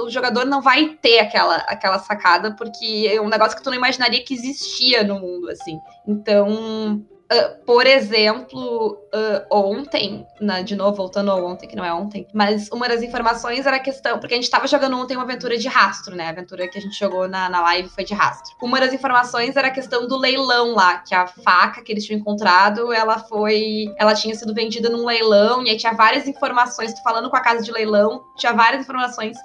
O 0.00 0.08
jogador 0.08 0.44
não 0.44 0.62
vai 0.62 0.96
ter 1.02 1.18
aquela, 1.18 1.56
aquela 1.56 1.98
sacada, 1.98 2.52
porque 2.52 3.10
é 3.12 3.20
um 3.20 3.28
negócio 3.28 3.56
que 3.56 3.64
tu 3.64 3.70
não 3.70 3.76
imaginaria 3.76 4.22
que 4.22 4.34
existia 4.34 5.02
no 5.02 5.18
mundo, 5.18 5.50
assim. 5.50 5.80
Então, 6.06 7.04
Uh, 7.30 7.62
por 7.66 7.86
exemplo, 7.86 8.98
uh, 9.14 9.44
ontem, 9.50 10.26
na, 10.40 10.62
de 10.62 10.74
novo, 10.74 10.96
voltando 10.96 11.30
ao 11.30 11.44
ontem, 11.44 11.68
que 11.68 11.76
não 11.76 11.84
é 11.84 11.92
ontem, 11.92 12.26
mas 12.32 12.70
uma 12.70 12.88
das 12.88 13.02
informações 13.02 13.66
era 13.66 13.76
a 13.76 13.80
questão, 13.80 14.18
porque 14.18 14.32
a 14.32 14.36
gente 14.36 14.46
estava 14.46 14.66
jogando 14.66 14.96
ontem 14.96 15.14
uma 15.14 15.24
aventura 15.24 15.58
de 15.58 15.68
rastro, 15.68 16.16
né? 16.16 16.28
A 16.28 16.30
aventura 16.30 16.66
que 16.66 16.78
a 16.78 16.80
gente 16.80 16.98
jogou 16.98 17.28
na, 17.28 17.50
na 17.50 17.60
live 17.60 17.90
foi 17.90 18.02
de 18.02 18.14
rastro. 18.14 18.56
Uma 18.62 18.80
das 18.80 18.94
informações 18.94 19.56
era 19.56 19.68
a 19.68 19.70
questão 19.70 20.08
do 20.08 20.16
leilão 20.16 20.74
lá, 20.74 20.98
que 20.98 21.14
a 21.14 21.26
faca 21.26 21.82
que 21.82 21.92
eles 21.92 22.06
tinham 22.06 22.18
encontrado, 22.18 22.94
ela 22.94 23.18
foi. 23.18 23.92
Ela 23.98 24.14
tinha 24.14 24.34
sido 24.34 24.54
vendida 24.54 24.88
num 24.88 25.04
leilão, 25.04 25.62
e 25.62 25.68
aí 25.68 25.76
tinha 25.76 25.92
várias 25.92 26.26
informações, 26.26 26.94
tô 26.94 27.02
falando 27.02 27.28
com 27.28 27.36
a 27.36 27.40
casa 27.42 27.62
de 27.62 27.70
leilão, 27.70 28.22
tinha 28.38 28.54
várias 28.54 28.84
informações 28.84 29.36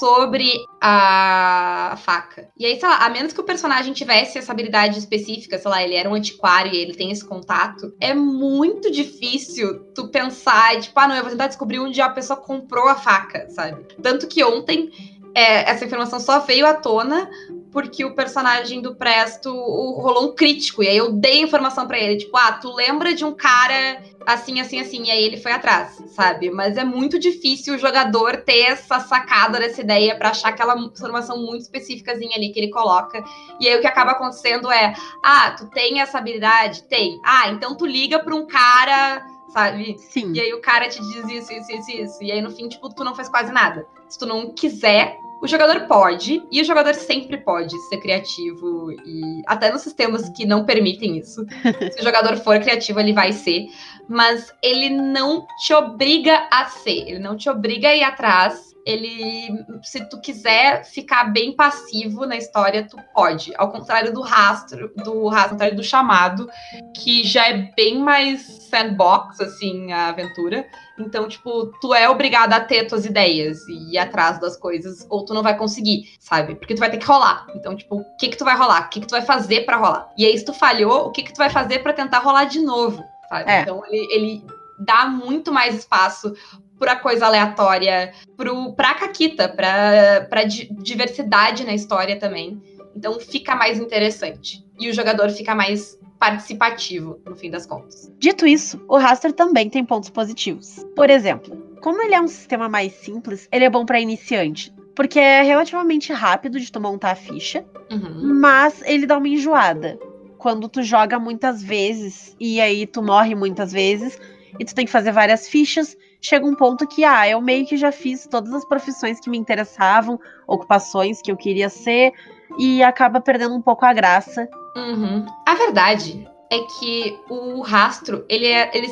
sobre 0.00 0.50
a 0.80 1.98
faca. 1.98 2.48
E 2.56 2.64
aí, 2.64 2.80
sei 2.80 2.88
lá, 2.88 3.04
a 3.04 3.10
menos 3.10 3.34
que 3.34 3.40
o 3.40 3.44
personagem 3.44 3.92
tivesse 3.92 4.38
essa 4.38 4.52
habilidade 4.52 4.98
específica, 4.98 5.58
sei 5.58 5.70
lá, 5.70 5.82
ele 5.82 5.94
era 5.94 6.08
um 6.08 6.14
antiquário 6.14 6.72
e 6.72 6.76
ele 6.76 6.94
tem 6.94 7.10
esse 7.10 7.25
contato, 7.26 7.92
é 8.00 8.14
muito 8.14 8.90
difícil 8.90 9.80
tu 9.94 10.08
pensar, 10.08 10.80
tipo, 10.80 10.98
ah, 10.98 11.08
não, 11.08 11.16
eu 11.16 11.22
vou 11.22 11.30
tentar 11.30 11.48
descobrir 11.48 11.78
onde 11.78 12.00
a 12.00 12.08
pessoa 12.08 12.38
comprou 12.38 12.88
a 12.88 12.94
faca, 12.94 13.48
sabe? 13.50 13.84
Tanto 14.02 14.26
que 14.26 14.42
ontem 14.44 14.90
é, 15.34 15.70
essa 15.70 15.84
informação 15.84 16.18
só 16.18 16.40
veio 16.40 16.66
à 16.66 16.72
tona 16.72 17.28
porque 17.76 18.06
o 18.06 18.14
personagem 18.14 18.80
do 18.80 18.94
Presto 18.94 19.52
rolou 19.52 20.30
um 20.30 20.34
crítico. 20.34 20.82
E 20.82 20.88
aí 20.88 20.96
eu 20.96 21.12
dei 21.12 21.42
informação 21.42 21.86
para 21.86 21.98
ele, 21.98 22.16
tipo, 22.16 22.34
ah, 22.34 22.52
tu 22.52 22.74
lembra 22.74 23.14
de 23.14 23.22
um 23.22 23.34
cara 23.34 24.02
assim, 24.24 24.58
assim, 24.60 24.80
assim, 24.80 25.02
e 25.04 25.10
aí 25.10 25.22
ele 25.22 25.36
foi 25.36 25.52
atrás, 25.52 26.02
sabe? 26.08 26.50
Mas 26.50 26.78
é 26.78 26.84
muito 26.84 27.18
difícil 27.18 27.74
o 27.74 27.78
jogador 27.78 28.38
ter 28.38 28.60
essa 28.60 28.98
sacada 29.00 29.58
dessa 29.58 29.82
ideia 29.82 30.16
para 30.16 30.30
achar 30.30 30.48
aquela 30.48 30.74
informação 30.74 31.36
muito 31.36 31.64
específicazinha 31.64 32.34
ali 32.34 32.48
que 32.48 32.58
ele 32.58 32.70
coloca. 32.70 33.22
E 33.60 33.68
aí 33.68 33.76
o 33.76 33.82
que 33.82 33.86
acaba 33.86 34.12
acontecendo 34.12 34.72
é, 34.72 34.94
ah, 35.22 35.50
tu 35.50 35.66
tem 35.66 36.00
essa 36.00 36.16
habilidade? 36.16 36.82
Tem. 36.84 37.20
Ah, 37.22 37.50
então 37.50 37.76
tu 37.76 37.84
liga 37.84 38.18
pra 38.20 38.34
um 38.34 38.46
cara 38.46 39.22
sabe? 39.52 39.98
Sim. 39.98 40.32
E 40.32 40.40
aí 40.40 40.54
o 40.54 40.62
cara 40.62 40.88
te 40.88 40.98
diz 40.98 41.28
isso, 41.28 41.52
isso, 41.52 41.72
isso, 41.72 41.90
isso. 41.90 42.24
E 42.24 42.32
aí 42.32 42.40
no 42.40 42.50
fim, 42.50 42.68
tipo, 42.68 42.88
tu 42.88 43.04
não 43.04 43.14
faz 43.14 43.28
quase 43.28 43.52
nada. 43.52 43.86
Se 44.08 44.18
tu 44.18 44.24
não 44.24 44.50
quiser, 44.52 45.18
o 45.40 45.46
jogador 45.46 45.86
pode, 45.86 46.42
e 46.50 46.60
o 46.60 46.64
jogador 46.64 46.94
sempre 46.94 47.36
pode 47.36 47.76
ser 47.88 47.98
criativo, 47.98 48.90
e 48.92 49.42
até 49.46 49.70
nos 49.70 49.82
sistemas 49.82 50.28
que 50.30 50.46
não 50.46 50.64
permitem 50.64 51.18
isso. 51.18 51.44
Se 51.92 52.00
o 52.00 52.04
jogador 52.04 52.36
for 52.38 52.58
criativo, 52.58 53.00
ele 53.00 53.12
vai 53.12 53.32
ser, 53.32 53.66
mas 54.08 54.52
ele 54.62 54.90
não 54.90 55.46
te 55.64 55.74
obriga 55.74 56.48
a 56.50 56.66
ser, 56.66 57.08
ele 57.08 57.18
não 57.18 57.36
te 57.36 57.50
obriga 57.50 57.88
a 57.88 57.94
ir 57.94 58.02
atrás. 58.02 58.74
Ele, 58.86 59.64
se 59.82 60.08
tu 60.08 60.20
quiser 60.20 60.84
ficar 60.84 61.24
bem 61.24 61.56
passivo 61.56 62.24
na 62.24 62.36
história, 62.36 62.86
tu 62.88 62.96
pode. 63.12 63.52
Ao 63.56 63.68
contrário 63.68 64.12
do 64.12 64.20
rastro, 64.20 64.92
do 64.94 65.26
rastro, 65.26 65.74
do 65.74 65.82
chamado, 65.82 66.48
que 66.94 67.24
já 67.24 67.48
é 67.48 67.68
bem 67.74 67.98
mais 67.98 68.42
sandbox, 68.42 69.40
assim, 69.40 69.90
a 69.90 70.10
aventura 70.10 70.64
então, 70.98 71.28
tipo, 71.28 71.66
tu 71.80 71.94
é 71.94 72.08
obrigado 72.08 72.52
a 72.52 72.60
ter 72.60 72.86
tuas 72.86 73.04
ideias 73.04 73.66
e 73.68 73.92
ir 73.92 73.98
atrás 73.98 74.40
das 74.40 74.56
coisas, 74.56 75.06
ou 75.10 75.24
tu 75.24 75.34
não 75.34 75.42
vai 75.42 75.56
conseguir, 75.56 76.08
sabe? 76.18 76.54
Porque 76.54 76.74
tu 76.74 76.80
vai 76.80 76.90
ter 76.90 76.98
que 76.98 77.06
rolar. 77.06 77.46
Então, 77.54 77.76
tipo, 77.76 77.96
o 77.96 78.16
que 78.16 78.28
que 78.28 78.36
tu 78.36 78.44
vai 78.44 78.56
rolar? 78.56 78.86
O 78.86 78.88
que 78.88 79.00
que 79.00 79.06
tu 79.06 79.12
vai 79.12 79.22
fazer 79.22 79.66
para 79.66 79.76
rolar? 79.76 80.08
E 80.16 80.24
aí, 80.24 80.36
se 80.36 80.44
tu 80.44 80.52
falhou, 80.52 81.06
o 81.06 81.12
que 81.12 81.22
que 81.22 81.32
tu 81.32 81.38
vai 81.38 81.50
fazer 81.50 81.80
para 81.80 81.92
tentar 81.92 82.20
rolar 82.20 82.44
de 82.44 82.60
novo, 82.60 83.04
sabe? 83.28 83.50
É. 83.50 83.62
Então, 83.62 83.82
ele, 83.88 84.06
ele 84.14 84.44
dá 84.78 85.06
muito 85.06 85.52
mais 85.52 85.74
espaço 85.74 86.34
pra 86.78 86.96
coisa 86.96 87.26
aleatória, 87.26 88.12
pro, 88.36 88.72
pra 88.74 88.94
caquita, 88.94 89.48
pra, 89.48 90.26
pra 90.28 90.44
diversidade 90.44 91.64
na 91.64 91.74
história 91.74 92.18
também. 92.18 92.62
Então, 92.94 93.20
fica 93.20 93.54
mais 93.54 93.78
interessante. 93.78 94.64
E 94.78 94.88
o 94.88 94.94
jogador 94.94 95.30
fica 95.30 95.54
mais 95.54 95.98
participativo, 96.18 97.20
no 97.24 97.36
fim 97.36 97.50
das 97.50 97.66
contas. 97.66 98.12
Dito 98.18 98.46
isso, 98.46 98.80
o 98.88 98.96
raster 98.96 99.32
também 99.32 99.68
tem 99.68 99.84
pontos 99.84 100.10
positivos. 100.10 100.84
Por 100.94 101.10
exemplo, 101.10 101.56
como 101.80 102.02
ele 102.02 102.14
é 102.14 102.20
um 102.20 102.28
sistema 102.28 102.68
mais 102.68 102.92
simples, 102.92 103.48
ele 103.52 103.64
é 103.64 103.70
bom 103.70 103.84
para 103.84 104.00
iniciante, 104.00 104.72
porque 104.94 105.18
é 105.18 105.42
relativamente 105.42 106.12
rápido 106.12 106.58
de 106.58 106.72
tu 106.72 106.80
montar 106.80 107.12
a 107.12 107.16
ficha, 107.16 107.64
uhum. 107.90 108.38
mas 108.40 108.82
ele 108.84 109.06
dá 109.06 109.18
uma 109.18 109.28
enjoada. 109.28 109.98
Quando 110.38 110.68
tu 110.68 110.82
joga 110.82 111.18
muitas 111.18 111.62
vezes 111.62 112.34
e 112.40 112.60
aí 112.60 112.86
tu 112.86 113.02
morre 113.02 113.34
muitas 113.34 113.72
vezes 113.72 114.18
e 114.58 114.64
tu 114.64 114.74
tem 114.74 114.86
que 114.86 114.92
fazer 114.92 115.12
várias 115.12 115.48
fichas, 115.48 115.96
chega 116.20 116.46
um 116.46 116.54
ponto 116.54 116.86
que, 116.86 117.04
ah, 117.04 117.28
eu 117.28 117.40
meio 117.40 117.66
que 117.66 117.76
já 117.76 117.92
fiz 117.92 118.26
todas 118.26 118.52
as 118.52 118.64
profissões 118.64 119.20
que 119.20 119.28
me 119.28 119.36
interessavam, 119.36 120.18
ocupações 120.46 121.20
que 121.20 121.30
eu 121.30 121.36
queria 121.36 121.68
ser, 121.68 122.12
e 122.58 122.82
acaba 122.82 123.20
perdendo 123.20 123.54
um 123.54 123.62
pouco 123.62 123.84
a 123.84 123.92
graça 123.92 124.48
Uhum. 124.76 125.24
A 125.46 125.54
verdade 125.54 126.28
é 126.50 126.58
que 126.78 127.18
o 127.28 127.60
rastro, 127.62 128.24
ele 128.28 128.46
é, 128.46 128.70
ele 128.76 128.88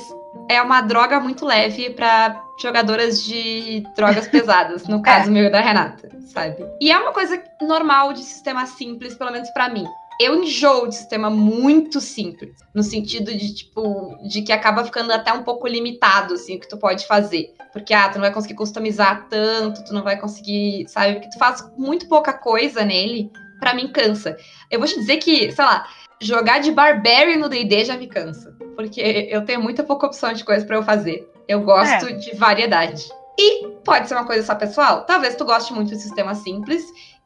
é 0.48 0.60
uma 0.60 0.80
droga 0.80 1.20
muito 1.20 1.44
leve 1.44 1.90
para 1.90 2.42
jogadoras 2.60 3.22
de 3.22 3.82
drogas 3.96 4.26
pesadas, 4.28 4.86
no 4.86 5.02
caso 5.02 5.28
é. 5.28 5.32
meu 5.32 5.44
e 5.44 5.50
da 5.50 5.60
Renata, 5.60 6.08
sabe? 6.32 6.64
E 6.80 6.90
é 6.90 6.98
uma 6.98 7.12
coisa 7.12 7.42
normal 7.62 8.12
de 8.12 8.22
sistema 8.22 8.66
simples, 8.66 9.14
pelo 9.14 9.30
menos 9.30 9.50
para 9.50 9.68
mim. 9.68 9.86
Eu 10.20 10.42
enjoo 10.42 10.86
de 10.86 10.94
sistema 10.94 11.28
muito 11.28 12.00
simples, 12.00 12.56
no 12.72 12.84
sentido 12.84 13.32
de, 13.36 13.52
tipo, 13.52 14.16
de 14.28 14.42
que 14.42 14.52
acaba 14.52 14.84
ficando 14.84 15.12
até 15.12 15.32
um 15.32 15.42
pouco 15.42 15.66
limitado, 15.66 16.34
assim, 16.34 16.56
o 16.56 16.60
que 16.60 16.68
tu 16.68 16.76
pode 16.76 17.04
fazer. 17.04 17.52
Porque, 17.72 17.92
ah, 17.92 18.08
tu 18.08 18.14
não 18.14 18.20
vai 18.20 18.32
conseguir 18.32 18.54
customizar 18.54 19.26
tanto, 19.28 19.82
tu 19.84 19.92
não 19.92 20.04
vai 20.04 20.16
conseguir, 20.16 20.86
sabe? 20.88 21.14
Porque 21.14 21.30
tu 21.30 21.38
faz 21.38 21.68
muito 21.76 22.08
pouca 22.08 22.32
coisa 22.32 22.84
nele, 22.84 23.28
para 23.64 23.72
mim 23.72 23.88
cansa. 23.88 24.36
Eu 24.70 24.78
vou 24.78 24.86
te 24.86 24.94
dizer 24.96 25.16
que, 25.16 25.50
sei 25.50 25.64
lá, 25.64 25.88
jogar 26.20 26.58
de 26.60 26.70
Barbarian 26.70 27.38
no 27.38 27.48
D&D 27.48 27.86
já 27.86 27.96
me 27.96 28.06
cansa, 28.06 28.54
porque 28.76 29.00
eu 29.30 29.42
tenho 29.46 29.62
muita 29.62 29.82
pouca 29.82 30.06
opção 30.06 30.34
de 30.34 30.44
coisa 30.44 30.66
para 30.66 30.76
eu 30.76 30.82
fazer. 30.82 31.26
Eu 31.48 31.62
gosto 31.62 32.06
é. 32.06 32.12
de 32.12 32.34
variedade. 32.36 33.08
E 33.38 33.68
pode 33.82 34.06
ser 34.06 34.14
uma 34.14 34.26
coisa 34.26 34.42
só 34.42 34.54
pessoal. 34.54 35.06
Talvez 35.06 35.34
tu 35.34 35.46
goste 35.46 35.72
muito 35.72 35.88
de 35.88 35.98
sistema 35.98 36.34
simples 36.34 36.84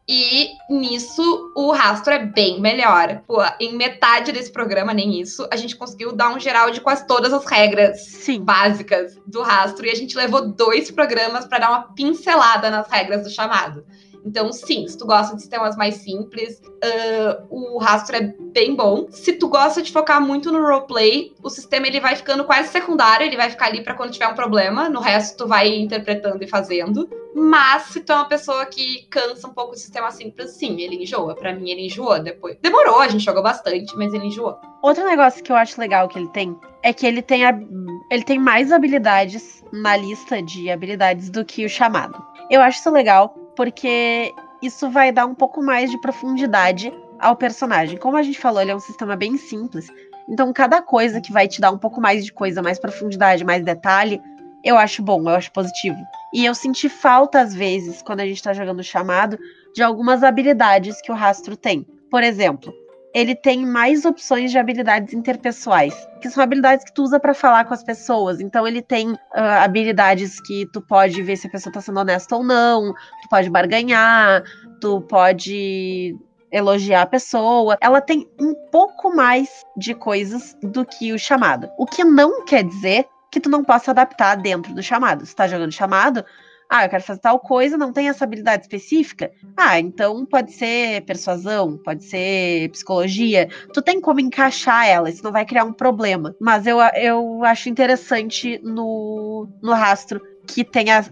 e 0.09 0.51
nisso 0.70 1.53
o 1.57 1.72
rastro 1.72 2.14
é 2.14 2.24
bem 2.24 2.61
melhor. 2.61 3.20
Pô, 3.27 3.42
em 3.61 3.77
metade 3.77 4.31
desse 4.31 4.53
programa, 4.53 4.94
nem 4.94 5.20
isso, 5.20 5.46
a 5.53 5.57
gente 5.57 5.74
conseguiu 5.74 6.12
dar 6.12 6.31
um 6.31 6.38
geral 6.38 6.70
de 6.70 6.81
quase 6.81 7.05
todas 7.05 7.33
as 7.33 7.44
regras 7.44 8.01
Sim. 8.07 8.42
básicas 8.42 9.18
do 9.27 9.42
rastro. 9.42 9.85
E 9.85 9.90
a 9.90 9.94
gente 9.94 10.16
levou 10.16 10.53
dois 10.53 10.88
programas 10.88 11.46
para 11.46 11.59
dar 11.59 11.68
uma 11.70 11.92
pincelada 11.94 12.70
nas 12.70 12.88
regras 12.88 13.24
do 13.24 13.31
chamado. 13.31 13.85
Então, 14.29 14.53
sim, 14.53 14.87
se 14.87 14.99
tu 14.99 15.07
gosta 15.07 15.35
de 15.35 15.41
sistemas 15.41 15.75
mais 15.75 15.95
simples, 15.97 16.61
uh, 16.61 17.47
o 17.49 17.79
rastro 17.79 18.14
é 18.14 18.35
bem 18.53 18.77
bom. 18.77 19.07
Se 19.11 19.33
tu 19.33 19.49
gosta 19.49 19.81
de 19.81 19.91
focar 19.91 20.21
muito 20.21 20.53
no 20.53 20.61
roleplay, 20.61 21.33
o 21.43 21.49
sistema 21.49 21.87
ele 21.87 21.99
vai 21.99 22.14
ficando 22.14 22.45
quase 22.45 22.69
secundário, 22.69 23.25
ele 23.25 23.38
vai 23.38 23.49
ficar 23.49 23.67
ali 23.67 23.83
para 23.83 23.95
quando 23.95 24.12
tiver 24.12 24.29
um 24.29 24.35
problema, 24.35 24.91
no 24.91 25.01
resto 25.01 25.38
tu 25.38 25.49
vai 25.49 25.75
interpretando 25.75 26.45
e 26.45 26.47
fazendo. 26.47 27.09
Mas 27.35 27.85
se 27.85 28.01
tu 28.01 28.12
é 28.12 28.17
uma 28.17 28.29
pessoa 28.29 28.67
que 28.67 29.07
cansa 29.09 29.49
um 29.49 29.55
pouco 29.55 29.73
o 29.73 29.77
sistema 29.77 30.11
simples, 30.11 30.51
sim, 30.51 30.79
ele 30.81 31.03
enjoa. 31.03 31.35
Para 31.35 31.55
mim, 31.55 31.71
ele 31.71 31.87
enjoou 31.87 32.19
depois. 32.23 32.59
Demorou, 32.61 33.01
a 33.01 33.09
gente 33.09 33.25
jogou 33.25 33.43
bastante, 33.43 33.97
mas 33.97 34.12
ele 34.12 34.27
enjoou. 34.27 34.59
Outro 34.83 35.05
negócio 35.05 35.43
que 35.43 35.51
eu 35.51 35.57
acho 35.57 35.81
legal 35.81 36.07
que 36.07 36.19
ele 36.19 36.29
tem 36.29 36.55
é 36.83 36.93
que 36.93 37.07
ele 37.07 37.23
tem, 37.23 37.47
a, 37.47 37.59
ele 38.11 38.25
tem 38.25 38.38
mais 38.38 38.73
habilidades 38.73 39.64
na 39.73 39.97
lista 39.97 40.43
de 40.43 40.71
habilidades 40.71 41.31
do 41.31 41.45
que 41.45 41.64
o 41.64 41.69
chamado. 41.69 42.28
Eu 42.50 42.61
acho 42.62 42.78
isso 42.78 42.90
legal 42.90 43.28
porque 43.54 44.32
isso 44.62 44.88
vai 44.90 45.12
dar 45.12 45.26
um 45.26 45.34
pouco 45.34 45.62
mais 45.62 45.90
de 45.90 46.00
profundidade 46.00 46.92
ao 47.18 47.37
personagem. 47.37 47.98
Como 47.98 48.16
a 48.16 48.22
gente 48.22 48.38
falou, 48.38 48.62
ele 48.62 48.70
é 48.70 48.76
um 48.76 48.80
sistema 48.80 49.16
bem 49.16 49.37
simples. 49.37 49.88
Então, 50.28 50.52
cada 50.52 50.80
coisa 50.82 51.20
que 51.20 51.32
vai 51.32 51.48
te 51.48 51.61
dar 51.61 51.70
um 51.70 51.78
pouco 51.78 52.00
mais 52.00 52.24
de 52.24 52.32
coisa, 52.32 52.62
mais 52.62 52.78
profundidade, 52.78 53.44
mais 53.44 53.64
detalhe, 53.64 54.20
eu 54.64 54.76
acho 54.76 55.02
bom, 55.02 55.22
eu 55.22 55.34
acho 55.34 55.52
positivo. 55.52 55.98
E 56.32 56.44
eu 56.44 56.54
senti 56.54 56.88
falta, 56.88 57.40
às 57.40 57.54
vezes, 57.54 58.02
quando 58.02 58.20
a 58.20 58.26
gente 58.26 58.42
tá 58.42 58.52
jogando 58.52 58.82
chamado, 58.82 59.38
de 59.74 59.82
algumas 59.82 60.22
habilidades 60.22 61.00
que 61.00 61.11
o 61.11 61.14
rastro 61.14 61.56
tem. 61.56 61.87
Por 62.11 62.22
exemplo, 62.22 62.72
ele 63.14 63.35
tem 63.35 63.64
mais 63.64 64.05
opções 64.05 64.51
de 64.51 64.59
habilidades 64.59 65.14
interpessoais, 65.14 65.94
que 66.21 66.31
são 66.31 66.42
habilidades 66.42 66.85
que 66.85 66.92
tu 66.92 67.03
usa 67.03 67.18
para 67.18 67.35
falar 67.35 67.64
com 67.64 67.75
as 67.75 67.83
pessoas. 67.83 68.40
Então 68.40 68.66
ele 68.66 68.83
tem 68.83 69.12
uh, 69.12 69.18
habilidades 69.62 70.40
que 70.40 70.66
tu 70.73 70.81
pode 70.81 71.23
ver 71.23 71.37
se 71.37 71.47
a 71.47 71.51
pessoa 71.51 71.73
tá 71.73 71.81
sendo 71.81 72.01
honesta 72.01 72.37
ou 72.37 72.44
não, 72.44 72.92
tu 72.92 73.29
pode 73.31 73.49
barganhar, 73.51 74.42
tu 74.81 75.01
pode 75.03 76.16
elogiar 76.51 77.03
a 77.03 77.07
pessoa. 77.07 77.77
Ela 77.81 78.01
tem 78.01 78.29
um 78.40 78.55
pouco 78.71 79.14
mais 79.14 79.49
de 79.77 79.94
coisas 79.94 80.57
do 80.62 80.85
que 80.85 81.12
o 81.12 81.18
chamado. 81.18 81.68
O 81.79 81.87
que 81.87 82.05
não 82.05 82.44
quer 82.44 82.64
dizer 82.64 83.07
que 83.31 83.40
tu 83.40 83.51
não 83.51 83.62
possa 83.62 83.90
adaptar 83.90 84.37
dentro 84.37 84.75
do 84.75 84.83
chamado. 84.83 85.25
Se 85.27 85.37
tá 85.37 85.47
jogando 85.47 85.73
chamado, 85.73 86.25
ah, 86.68 86.85
eu 86.85 86.90
quero 86.90 87.02
fazer 87.02 87.20
tal 87.20 87.40
coisa, 87.40 87.78
não 87.78 87.92
tem 87.92 88.09
essa 88.09 88.24
habilidade 88.24 88.62
específica. 88.62 89.31
Ah, 89.57 89.81
então 89.81 90.26
pode 90.26 90.52
ser 90.52 91.02
persuasão, 91.02 91.78
pode 91.78 92.04
ser 92.04 92.70
psicologia. 92.70 93.48
Tu 93.72 93.81
tem 93.81 94.00
como 94.00 94.20
encaixar 94.20 94.87
ela, 94.87 95.09
isso 95.09 95.24
não 95.24 95.33
vai 95.33 95.46
criar 95.46 95.64
um 95.64 95.72
problema. 95.72 96.35
Mas 96.40 96.66
eu, 96.66 96.78
eu 96.96 97.42
acho 97.44 97.68
interessante 97.68 98.61
no, 98.62 99.48
no 99.62 99.72
rastro 99.72 100.20
que 100.46 100.64
tenha 100.64 101.04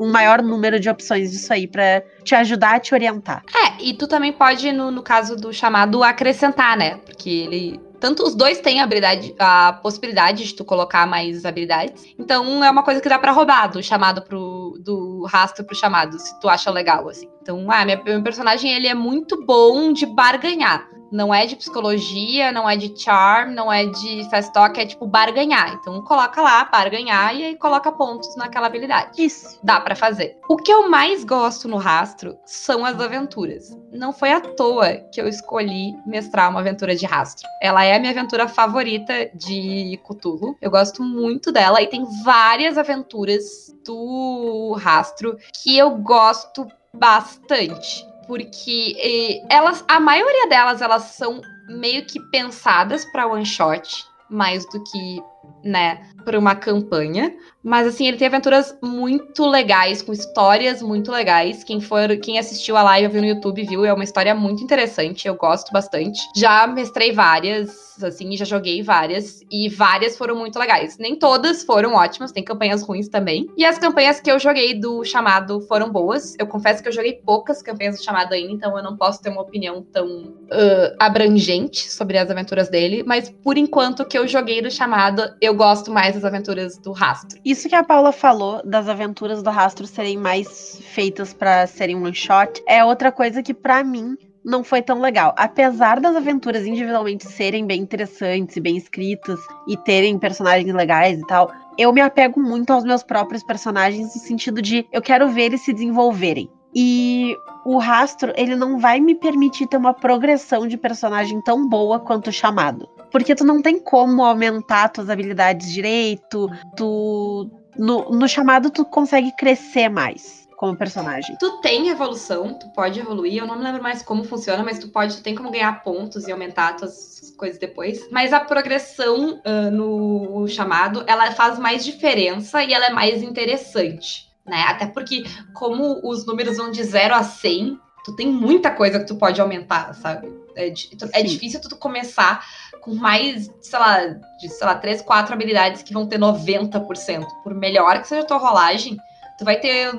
um 0.00 0.10
maior 0.10 0.42
número 0.42 0.78
de 0.78 0.88
opções 0.88 1.30
disso 1.30 1.52
aí 1.52 1.66
para 1.66 2.02
te 2.22 2.34
ajudar 2.34 2.76
a 2.76 2.80
te 2.80 2.94
orientar. 2.94 3.44
É, 3.54 3.82
e 3.82 3.94
tu 3.94 4.06
também 4.06 4.32
pode, 4.32 4.72
no, 4.72 4.90
no 4.90 5.02
caso 5.02 5.36
do 5.36 5.52
chamado, 5.52 6.02
acrescentar, 6.02 6.76
né? 6.76 6.96
Porque 6.98 7.30
ele 7.30 7.80
tanto 8.04 8.22
os 8.22 8.34
dois 8.34 8.60
têm 8.60 8.80
a 8.80 8.84
habilidade, 8.84 9.34
a 9.38 9.72
possibilidade 9.82 10.44
de 10.44 10.54
tu 10.54 10.62
colocar 10.62 11.06
mais 11.06 11.46
habilidades. 11.46 12.04
Então 12.18 12.62
é 12.62 12.70
uma 12.70 12.82
coisa 12.82 13.00
que 13.00 13.08
dá 13.08 13.18
para 13.18 13.32
roubar 13.32 13.68
do 13.68 13.82
chamado 13.82 14.20
pro 14.20 14.78
do 14.78 15.24
rastro 15.24 15.64
pro 15.64 15.74
chamado, 15.74 16.18
se 16.18 16.38
tu 16.38 16.46
acha 16.46 16.70
legal 16.70 17.08
assim. 17.08 17.30
Então, 17.40 17.70
ah, 17.70 17.82
minha, 17.82 18.02
meu 18.04 18.22
personagem 18.22 18.70
ele 18.70 18.86
é 18.86 18.92
muito 18.92 19.46
bom 19.46 19.90
de 19.90 20.04
barganhar 20.04 20.86
não 21.14 21.32
é 21.32 21.46
de 21.46 21.54
psicologia, 21.54 22.50
não 22.50 22.68
é 22.68 22.76
de 22.76 22.92
charm, 23.00 23.52
não 23.52 23.72
é 23.72 23.86
de 23.86 24.28
fast 24.28 24.52
talk, 24.52 24.78
é 24.80 24.84
tipo 24.84 25.06
barganhar. 25.06 25.74
Então 25.74 26.02
coloca 26.02 26.42
lá, 26.42 26.64
barganhar 26.64 27.36
e 27.36 27.44
aí 27.44 27.56
coloca 27.56 27.92
pontos 27.92 28.34
naquela 28.36 28.66
habilidade. 28.66 29.22
Isso. 29.22 29.60
Dá 29.62 29.80
para 29.80 29.94
fazer. 29.94 30.36
O 30.48 30.56
que 30.56 30.72
eu 30.72 30.90
mais 30.90 31.22
gosto 31.22 31.68
no 31.68 31.76
rastro 31.76 32.36
são 32.44 32.84
as 32.84 33.00
aventuras. 33.00 33.78
Não 33.92 34.12
foi 34.12 34.32
à 34.32 34.40
toa 34.40 34.94
que 35.12 35.20
eu 35.20 35.28
escolhi 35.28 35.94
mestrar 36.04 36.50
uma 36.50 36.58
aventura 36.58 36.96
de 36.96 37.06
rastro. 37.06 37.48
Ela 37.62 37.84
é 37.84 37.94
a 37.94 38.00
minha 38.00 38.10
aventura 38.10 38.48
favorita 38.48 39.30
de 39.34 40.00
Cthulhu. 40.04 40.56
Eu 40.60 40.70
gosto 40.70 41.00
muito 41.00 41.52
dela 41.52 41.80
e 41.80 41.86
tem 41.86 42.04
várias 42.24 42.76
aventuras 42.76 43.72
do 43.86 44.76
rastro 44.80 45.38
que 45.62 45.78
eu 45.78 45.92
gosto 45.92 46.66
bastante 46.92 48.04
porque 48.26 49.42
elas, 49.50 49.84
a 49.88 50.00
maioria 50.00 50.48
delas, 50.48 50.80
elas 50.80 51.02
são 51.04 51.40
meio 51.68 52.04
que 52.06 52.20
pensadas 52.30 53.04
para 53.06 53.26
one 53.26 53.44
shot, 53.44 54.04
mais 54.30 54.64
do 54.70 54.82
que, 54.84 55.22
né, 55.64 56.06
para 56.24 56.38
uma 56.38 56.54
campanha. 56.54 57.34
Mas 57.62 57.86
assim, 57.86 58.06
ele 58.06 58.18
tem 58.18 58.28
aventuras 58.28 58.76
muito 58.82 59.46
legais, 59.46 60.02
com 60.02 60.12
histórias 60.12 60.82
muito 60.82 61.10
legais. 61.10 61.64
Quem 61.64 61.80
for, 61.80 62.14
quem 62.18 62.38
assistiu 62.38 62.76
a 62.76 62.82
live 62.82 63.08
viu 63.08 63.22
no 63.22 63.28
YouTube 63.28 63.64
viu, 63.64 63.84
é 63.86 63.92
uma 63.92 64.04
história 64.04 64.34
muito 64.34 64.62
interessante, 64.62 65.26
eu 65.26 65.34
gosto 65.34 65.72
bastante. 65.72 66.20
Já 66.36 66.66
mestrei 66.66 67.12
várias, 67.12 68.02
assim, 68.02 68.36
já 68.36 68.44
joguei 68.44 68.82
várias 68.82 69.40
e 69.50 69.70
várias 69.70 70.16
foram 70.18 70.36
muito 70.36 70.58
legais. 70.58 70.98
Nem 70.98 71.16
todas 71.16 71.64
foram 71.64 71.94
ótimas, 71.94 72.32
tem 72.32 72.44
campanhas 72.44 72.82
ruins 72.82 73.08
também. 73.08 73.48
E 73.56 73.64
as 73.64 73.78
campanhas 73.78 74.20
que 74.20 74.30
eu 74.30 74.38
joguei 74.38 74.78
do 74.78 75.02
chamado 75.02 75.62
foram 75.62 75.90
boas. 75.90 76.34
Eu 76.38 76.46
confesso 76.46 76.82
que 76.82 76.88
eu 76.88 76.92
joguei 76.92 77.14
poucas 77.14 77.62
campanhas 77.62 77.96
do 77.96 78.04
chamado 78.04 78.34
ainda, 78.34 78.52
então 78.52 78.76
eu 78.76 78.84
não 78.84 78.94
posso 78.94 79.22
ter 79.22 79.30
uma 79.30 79.40
opinião 79.40 79.82
tão 79.90 80.06
uh, 80.06 80.96
abrangente 80.98 81.90
sobre 81.90 82.18
as 82.18 82.30
aventuras 82.30 82.68
dele, 82.68 83.02
mas 83.06 83.30
por 83.30 83.56
enquanto 83.56 84.04
que 84.04 84.18
eu 84.18 84.28
joguei 84.28 84.60
do 84.60 84.70
chamado, 84.70 85.22
eu 85.40 85.53
gosto 85.54 85.90
mais 85.90 86.14
das 86.14 86.24
aventuras 86.24 86.78
do 86.78 86.92
rastro. 86.92 87.38
Isso 87.44 87.68
que 87.68 87.74
a 87.74 87.82
Paula 87.82 88.12
falou 88.12 88.62
das 88.64 88.88
aventuras 88.88 89.42
do 89.42 89.50
rastro 89.50 89.86
serem 89.86 90.16
mais 90.16 90.80
feitas 90.92 91.32
para 91.32 91.66
serem 91.66 91.96
one 91.96 92.14
shot 92.14 92.62
é 92.66 92.84
outra 92.84 93.10
coisa 93.10 93.42
que 93.42 93.54
para 93.54 93.82
mim 93.82 94.16
não 94.44 94.62
foi 94.62 94.82
tão 94.82 95.00
legal. 95.00 95.34
Apesar 95.38 96.00
das 96.00 96.14
aventuras 96.14 96.66
individualmente 96.66 97.26
serem 97.26 97.66
bem 97.66 97.80
interessantes 97.80 98.56
e 98.56 98.60
bem 98.60 98.76
escritas 98.76 99.40
e 99.66 99.76
terem 99.76 100.18
personagens 100.18 100.72
legais 100.74 101.18
e 101.18 101.26
tal, 101.26 101.50
eu 101.78 101.92
me 101.92 102.00
apego 102.00 102.40
muito 102.40 102.72
aos 102.72 102.84
meus 102.84 103.02
próprios 103.02 103.42
personagens 103.42 104.14
no 104.14 104.20
sentido 104.20 104.60
de 104.60 104.86
eu 104.92 105.00
quero 105.00 105.28
ver 105.28 105.44
eles 105.44 105.64
se 105.64 105.72
desenvolverem. 105.72 106.50
E 106.76 107.36
o 107.64 107.78
rastro, 107.78 108.32
ele 108.36 108.54
não 108.54 108.78
vai 108.78 109.00
me 109.00 109.14
permitir 109.14 109.66
ter 109.66 109.76
uma 109.76 109.94
progressão 109.94 110.66
de 110.66 110.76
personagem 110.76 111.40
tão 111.40 111.66
boa 111.66 111.98
quanto 111.98 112.28
o 112.28 112.32
chamado. 112.32 112.88
Porque 113.14 113.32
tu 113.32 113.44
não 113.44 113.62
tem 113.62 113.78
como 113.78 114.24
aumentar 114.24 114.88
tuas 114.88 115.08
habilidades 115.08 115.72
direito, 115.72 116.50
tu. 116.76 117.48
No, 117.78 118.10
no 118.10 118.28
chamado, 118.28 118.70
tu 118.70 118.84
consegue 118.84 119.30
crescer 119.36 119.88
mais 119.88 120.48
como 120.56 120.76
personagem. 120.76 121.36
Tu 121.38 121.60
tem 121.60 121.90
evolução, 121.90 122.58
tu 122.58 122.68
pode 122.70 122.98
evoluir. 122.98 123.36
Eu 123.36 123.46
não 123.46 123.56
me 123.56 123.62
lembro 123.62 123.80
mais 123.80 124.02
como 124.02 124.24
funciona, 124.24 124.64
mas 124.64 124.80
tu 124.80 124.88
pode, 124.88 125.18
tu 125.18 125.22
tem 125.22 125.32
como 125.32 125.52
ganhar 125.52 125.84
pontos 125.84 126.26
e 126.26 126.32
aumentar 126.32 126.72
tuas 126.74 127.32
coisas 127.36 127.56
depois. 127.56 128.04
Mas 128.10 128.32
a 128.32 128.40
progressão 128.40 129.40
uh, 129.46 129.70
no 129.70 130.48
chamado, 130.48 131.04
ela 131.06 131.30
faz 131.30 131.56
mais 131.56 131.84
diferença 131.84 132.64
e 132.64 132.74
ela 132.74 132.86
é 132.86 132.90
mais 132.90 133.22
interessante, 133.22 134.28
né? 134.44 134.64
Até 134.66 134.86
porque, 134.86 135.22
como 135.52 136.00
os 136.02 136.26
números 136.26 136.56
vão 136.56 136.72
de 136.72 136.82
0 136.82 137.14
a 137.14 137.22
100, 137.22 137.78
tu 138.04 138.16
tem 138.16 138.26
muita 138.26 138.72
coisa 138.72 138.98
que 138.98 139.06
tu 139.06 139.14
pode 139.14 139.40
aumentar, 139.40 139.94
sabe? 139.94 140.43
É, 140.56 140.72
é 141.12 141.22
difícil 141.22 141.60
tu 141.60 141.76
começar 141.76 142.44
com 142.80 142.94
mais, 142.94 143.50
sei 143.60 143.78
lá, 143.78 144.06
de, 144.40 144.48
sei 144.48 144.66
lá, 144.66 144.74
três, 144.74 145.00
quatro 145.02 145.32
habilidades 145.32 145.82
que 145.82 145.92
vão 145.92 146.06
ter 146.06 146.18
90%. 146.18 147.24
Por 147.42 147.54
melhor 147.54 148.00
que 148.00 148.08
seja 148.08 148.22
a 148.22 148.26
tua 148.26 148.38
rolagem, 148.38 148.96
tu 149.38 149.44
vai 149.44 149.58
ter 149.58 149.92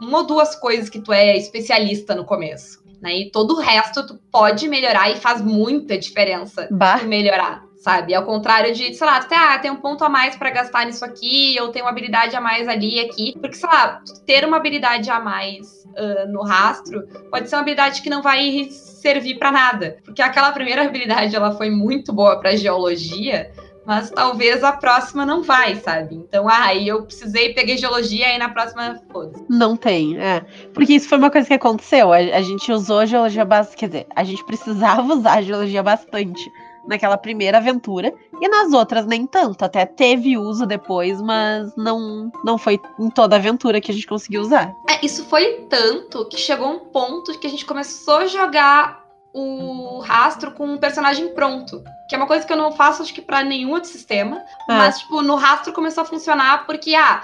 uma 0.00 0.18
ou 0.18 0.26
duas 0.26 0.54
coisas 0.54 0.88
que 0.88 1.00
tu 1.00 1.12
é 1.12 1.36
especialista 1.36 2.14
no 2.14 2.24
começo. 2.24 2.82
Né? 3.00 3.18
E 3.18 3.30
todo 3.30 3.54
o 3.54 3.60
resto 3.60 4.06
tu 4.06 4.18
pode 4.30 4.68
melhorar 4.68 5.10
e 5.10 5.16
faz 5.16 5.40
muita 5.40 5.98
diferença 5.98 6.68
bah. 6.70 7.02
melhorar 7.02 7.62
sabe? 7.82 8.14
Ao 8.14 8.24
contrário 8.24 8.72
de, 8.72 8.94
sei 8.94 9.06
lá, 9.06 9.18
tu 9.18 9.28
tem, 9.28 9.36
ah, 9.36 9.58
tem 9.58 9.70
um 9.70 9.76
ponto 9.76 10.04
a 10.04 10.08
mais 10.08 10.36
para 10.36 10.50
gastar 10.50 10.86
nisso 10.86 11.04
aqui, 11.04 11.56
ou 11.60 11.70
tem 11.70 11.82
uma 11.82 11.90
habilidade 11.90 12.36
a 12.36 12.40
mais 12.40 12.68
ali 12.68 13.00
aqui. 13.00 13.34
Porque, 13.40 13.56
sei 13.56 13.68
lá, 13.68 14.00
ter 14.24 14.44
uma 14.46 14.56
habilidade 14.56 15.10
a 15.10 15.18
mais 15.18 15.84
uh, 15.86 16.30
no 16.30 16.42
rastro 16.42 17.02
pode 17.28 17.48
ser 17.48 17.56
uma 17.56 17.62
habilidade 17.62 18.00
que 18.00 18.08
não 18.08 18.22
vai 18.22 18.68
servir 18.70 19.36
para 19.36 19.50
nada. 19.50 19.96
Porque 20.04 20.22
aquela 20.22 20.52
primeira 20.52 20.84
habilidade, 20.84 21.34
ela 21.34 21.56
foi 21.56 21.70
muito 21.70 22.12
boa 22.12 22.38
para 22.38 22.54
geologia, 22.54 23.50
mas 23.84 24.12
talvez 24.12 24.62
a 24.62 24.70
próxima 24.70 25.26
não 25.26 25.42
vai, 25.42 25.74
sabe? 25.74 26.14
Então, 26.14 26.48
ah, 26.48 26.72
eu 26.72 27.02
precisei, 27.02 27.52
peguei 27.52 27.76
geologia 27.76 28.32
e 28.32 28.38
na 28.38 28.48
próxima, 28.48 29.02
foda-se. 29.10 29.44
Não 29.50 29.76
tem, 29.76 30.16
é. 30.20 30.40
Porque 30.72 30.92
isso 30.92 31.08
foi 31.08 31.18
uma 31.18 31.32
coisa 31.32 31.48
que 31.48 31.54
aconteceu. 31.54 32.12
A, 32.12 32.18
a 32.18 32.42
gente 32.42 32.70
usou 32.70 33.04
geologia 33.06 33.44
bastante, 33.44 33.76
quer 33.76 33.86
dizer, 33.86 34.06
a 34.14 34.22
gente 34.22 34.44
precisava 34.44 35.02
usar 35.12 35.42
geologia 35.42 35.82
bastante 35.82 36.48
naquela 36.86 37.16
primeira 37.16 37.58
aventura 37.58 38.12
e 38.40 38.48
nas 38.48 38.72
outras 38.72 39.06
nem 39.06 39.26
tanto. 39.26 39.64
Até 39.64 39.86
teve 39.86 40.36
uso 40.36 40.66
depois, 40.66 41.20
mas 41.20 41.74
não 41.76 42.30
não 42.44 42.58
foi 42.58 42.80
em 42.98 43.10
toda 43.10 43.36
a 43.36 43.38
aventura 43.38 43.80
que 43.80 43.90
a 43.90 43.94
gente 43.94 44.06
conseguiu 44.06 44.40
usar. 44.40 44.72
É, 44.88 45.04
isso 45.04 45.24
foi 45.24 45.66
tanto 45.68 46.24
que 46.26 46.36
chegou 46.36 46.68
um 46.68 46.78
ponto 46.78 47.38
que 47.38 47.46
a 47.46 47.50
gente 47.50 47.64
começou 47.64 48.16
a 48.16 48.26
jogar 48.26 49.02
o 49.34 50.00
rastro 50.00 50.52
com 50.52 50.66
um 50.66 50.78
personagem 50.78 51.32
pronto. 51.34 51.82
Que 52.08 52.14
é 52.14 52.18
uma 52.18 52.26
coisa 52.26 52.46
que 52.46 52.52
eu 52.52 52.56
não 52.56 52.72
faço, 52.72 53.02
acho 53.02 53.14
que, 53.14 53.22
pra 53.22 53.42
nenhum 53.42 53.72
outro 53.72 53.88
sistema. 53.88 54.36
É. 54.36 54.42
Mas, 54.68 55.00
tipo, 55.00 55.22
no 55.22 55.36
rastro 55.36 55.72
começou 55.72 56.02
a 56.02 56.06
funcionar 56.06 56.66
porque, 56.66 56.94
ah, 56.94 57.22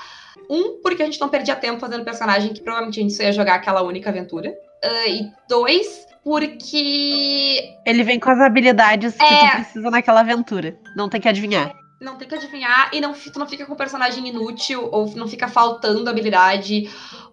um, 0.48 0.80
porque 0.82 1.02
a 1.02 1.04
gente 1.04 1.20
não 1.20 1.28
perdia 1.28 1.54
tempo 1.54 1.80
fazendo 1.80 2.04
personagem 2.04 2.52
que 2.52 2.62
provavelmente 2.62 2.98
a 2.98 3.02
gente 3.02 3.14
só 3.14 3.22
ia 3.22 3.32
jogar 3.32 3.54
aquela 3.54 3.82
única 3.82 4.08
aventura. 4.08 4.50
Uh, 4.82 5.08
e 5.08 5.32
dois, 5.48 6.06
porque. 6.28 7.74
Ele 7.86 8.04
vem 8.04 8.20
com 8.20 8.28
as 8.28 8.38
habilidades 8.38 9.16
que 9.16 9.24
É. 9.24 9.50
tu 9.50 9.56
precisa 9.56 9.90
naquela 9.90 10.20
aventura. 10.20 10.78
Não 10.94 11.08
tem 11.08 11.18
que 11.22 11.28
adivinhar. 11.28 11.74
Não 11.98 12.16
tem 12.16 12.28
que 12.28 12.34
adivinhar 12.34 12.90
e 12.92 13.00
não, 13.00 13.14
tu 13.14 13.38
não 13.38 13.46
fica 13.46 13.64
com 13.64 13.72
um 13.72 13.76
personagem 13.76 14.28
inútil, 14.28 14.88
ou 14.92 15.10
não 15.16 15.26
fica 15.26 15.48
faltando 15.48 16.08
habilidade, 16.08 16.88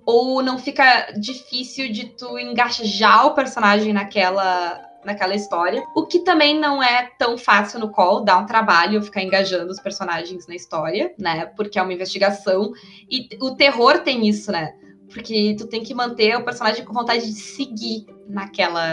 ou 0.05 0.41
não 0.41 0.57
fica 0.57 1.11
difícil 1.19 1.91
de 1.91 2.15
tu 2.17 2.39
engajar 2.39 3.27
o 3.27 3.35
personagem 3.35 3.91
naquela, 3.93 4.81
naquela 5.03 5.35
história. 5.35 5.83
O 5.93 6.05
que 6.07 6.19
também 6.19 6.57
não 6.57 6.81
é 6.81 7.11
tão 7.19 7.37
fácil 7.37 7.79
no 7.81 7.91
call, 7.91 8.23
dá 8.23 8.37
um 8.37 8.45
trabalho 8.45 9.03
ficar 9.03 9.21
engajando 9.21 9.71
os 9.71 9.79
personagens 9.79 10.47
na 10.47 10.55
história, 10.55 11.13
né? 11.19 11.45
Porque 11.47 11.77
é 11.77 11.83
uma 11.83 11.93
investigação. 11.93 12.71
E 13.11 13.27
o 13.41 13.55
terror 13.55 13.99
tem 13.99 14.27
isso, 14.27 14.51
né? 14.53 14.73
Porque 15.15 15.55
tu 15.57 15.65
tem 15.65 15.81
que 15.81 15.93
manter 15.95 16.35
o 16.37 16.43
personagem 16.43 16.83
com 16.85 16.93
vontade 16.93 17.25
de 17.25 17.39
seguir 17.39 18.05
naquela. 18.27 18.83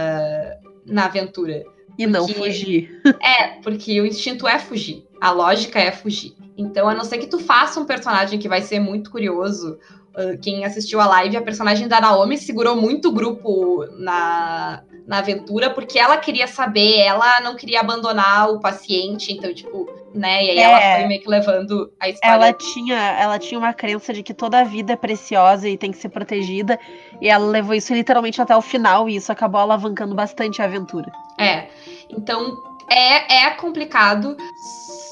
na 0.86 1.04
aventura. 1.06 1.64
E 1.98 2.06
não 2.06 2.24
Porque- 2.26 2.40
fugir. 2.40 3.00
É, 3.20 3.48
porque 3.62 4.00
o 4.00 4.06
instinto 4.06 4.48
é 4.48 4.58
fugir. 4.58 5.04
A 5.20 5.30
lógica 5.30 5.78
é 5.78 5.92
fugir. 5.92 6.34
Então, 6.56 6.88
a 6.88 6.94
não 6.94 7.04
ser 7.04 7.18
que 7.18 7.26
tu 7.26 7.38
faça 7.38 7.78
um 7.78 7.84
personagem 7.84 8.38
que 8.38 8.48
vai 8.48 8.62
ser 8.62 8.80
muito 8.80 9.10
curioso. 9.10 9.78
uh, 10.16 10.38
Quem 10.40 10.64
assistiu 10.64 11.00
a 11.00 11.06
live, 11.06 11.36
a 11.36 11.42
personagem 11.42 11.86
da 11.88 12.00
Naomi 12.00 12.38
segurou 12.38 12.74
muito 12.76 13.08
o 13.08 13.12
grupo 13.12 13.84
na, 13.98 14.82
na 15.06 15.18
aventura, 15.18 15.70
porque 15.70 15.98
ela 15.98 16.16
queria 16.16 16.46
saber, 16.46 16.98
ela 16.98 17.40
não 17.40 17.56
queria 17.56 17.80
abandonar 17.80 18.50
o 18.50 18.60
paciente, 18.60 19.32
então, 19.32 19.52
tipo, 19.52 19.88
né? 20.14 20.44
E 20.44 20.50
aí 20.50 20.58
É. 20.58 20.62
ela 20.62 20.98
foi 20.98 21.08
meio 21.08 21.20
que 21.20 21.28
levando 21.28 21.92
a 21.98 22.08
história. 22.08 22.34
Ela 22.34 22.52
tinha, 22.52 22.98
ela 23.18 23.38
tinha 23.38 23.58
uma 23.58 23.72
crença 23.72 24.12
de 24.12 24.22
que 24.22 24.32
toda 24.32 24.60
a 24.60 24.64
vida 24.64 24.92
é 24.92 24.96
preciosa 24.96 25.68
e 25.68 25.76
tem 25.76 25.90
que 25.90 25.98
ser 25.98 26.08
protegida. 26.08 26.78
E 27.20 27.28
ela 27.28 27.46
levou 27.46 27.74
isso 27.74 27.92
literalmente 27.92 28.40
até 28.40 28.56
o 28.56 28.62
final, 28.62 29.08
e 29.08 29.16
isso 29.16 29.32
acabou 29.32 29.60
alavancando 29.60 30.14
bastante 30.14 30.62
a 30.62 30.66
aventura. 30.66 31.10
É. 31.38 31.66
Então 32.10 32.56
é, 32.88 33.44
é 33.46 33.50
complicado, 33.50 34.36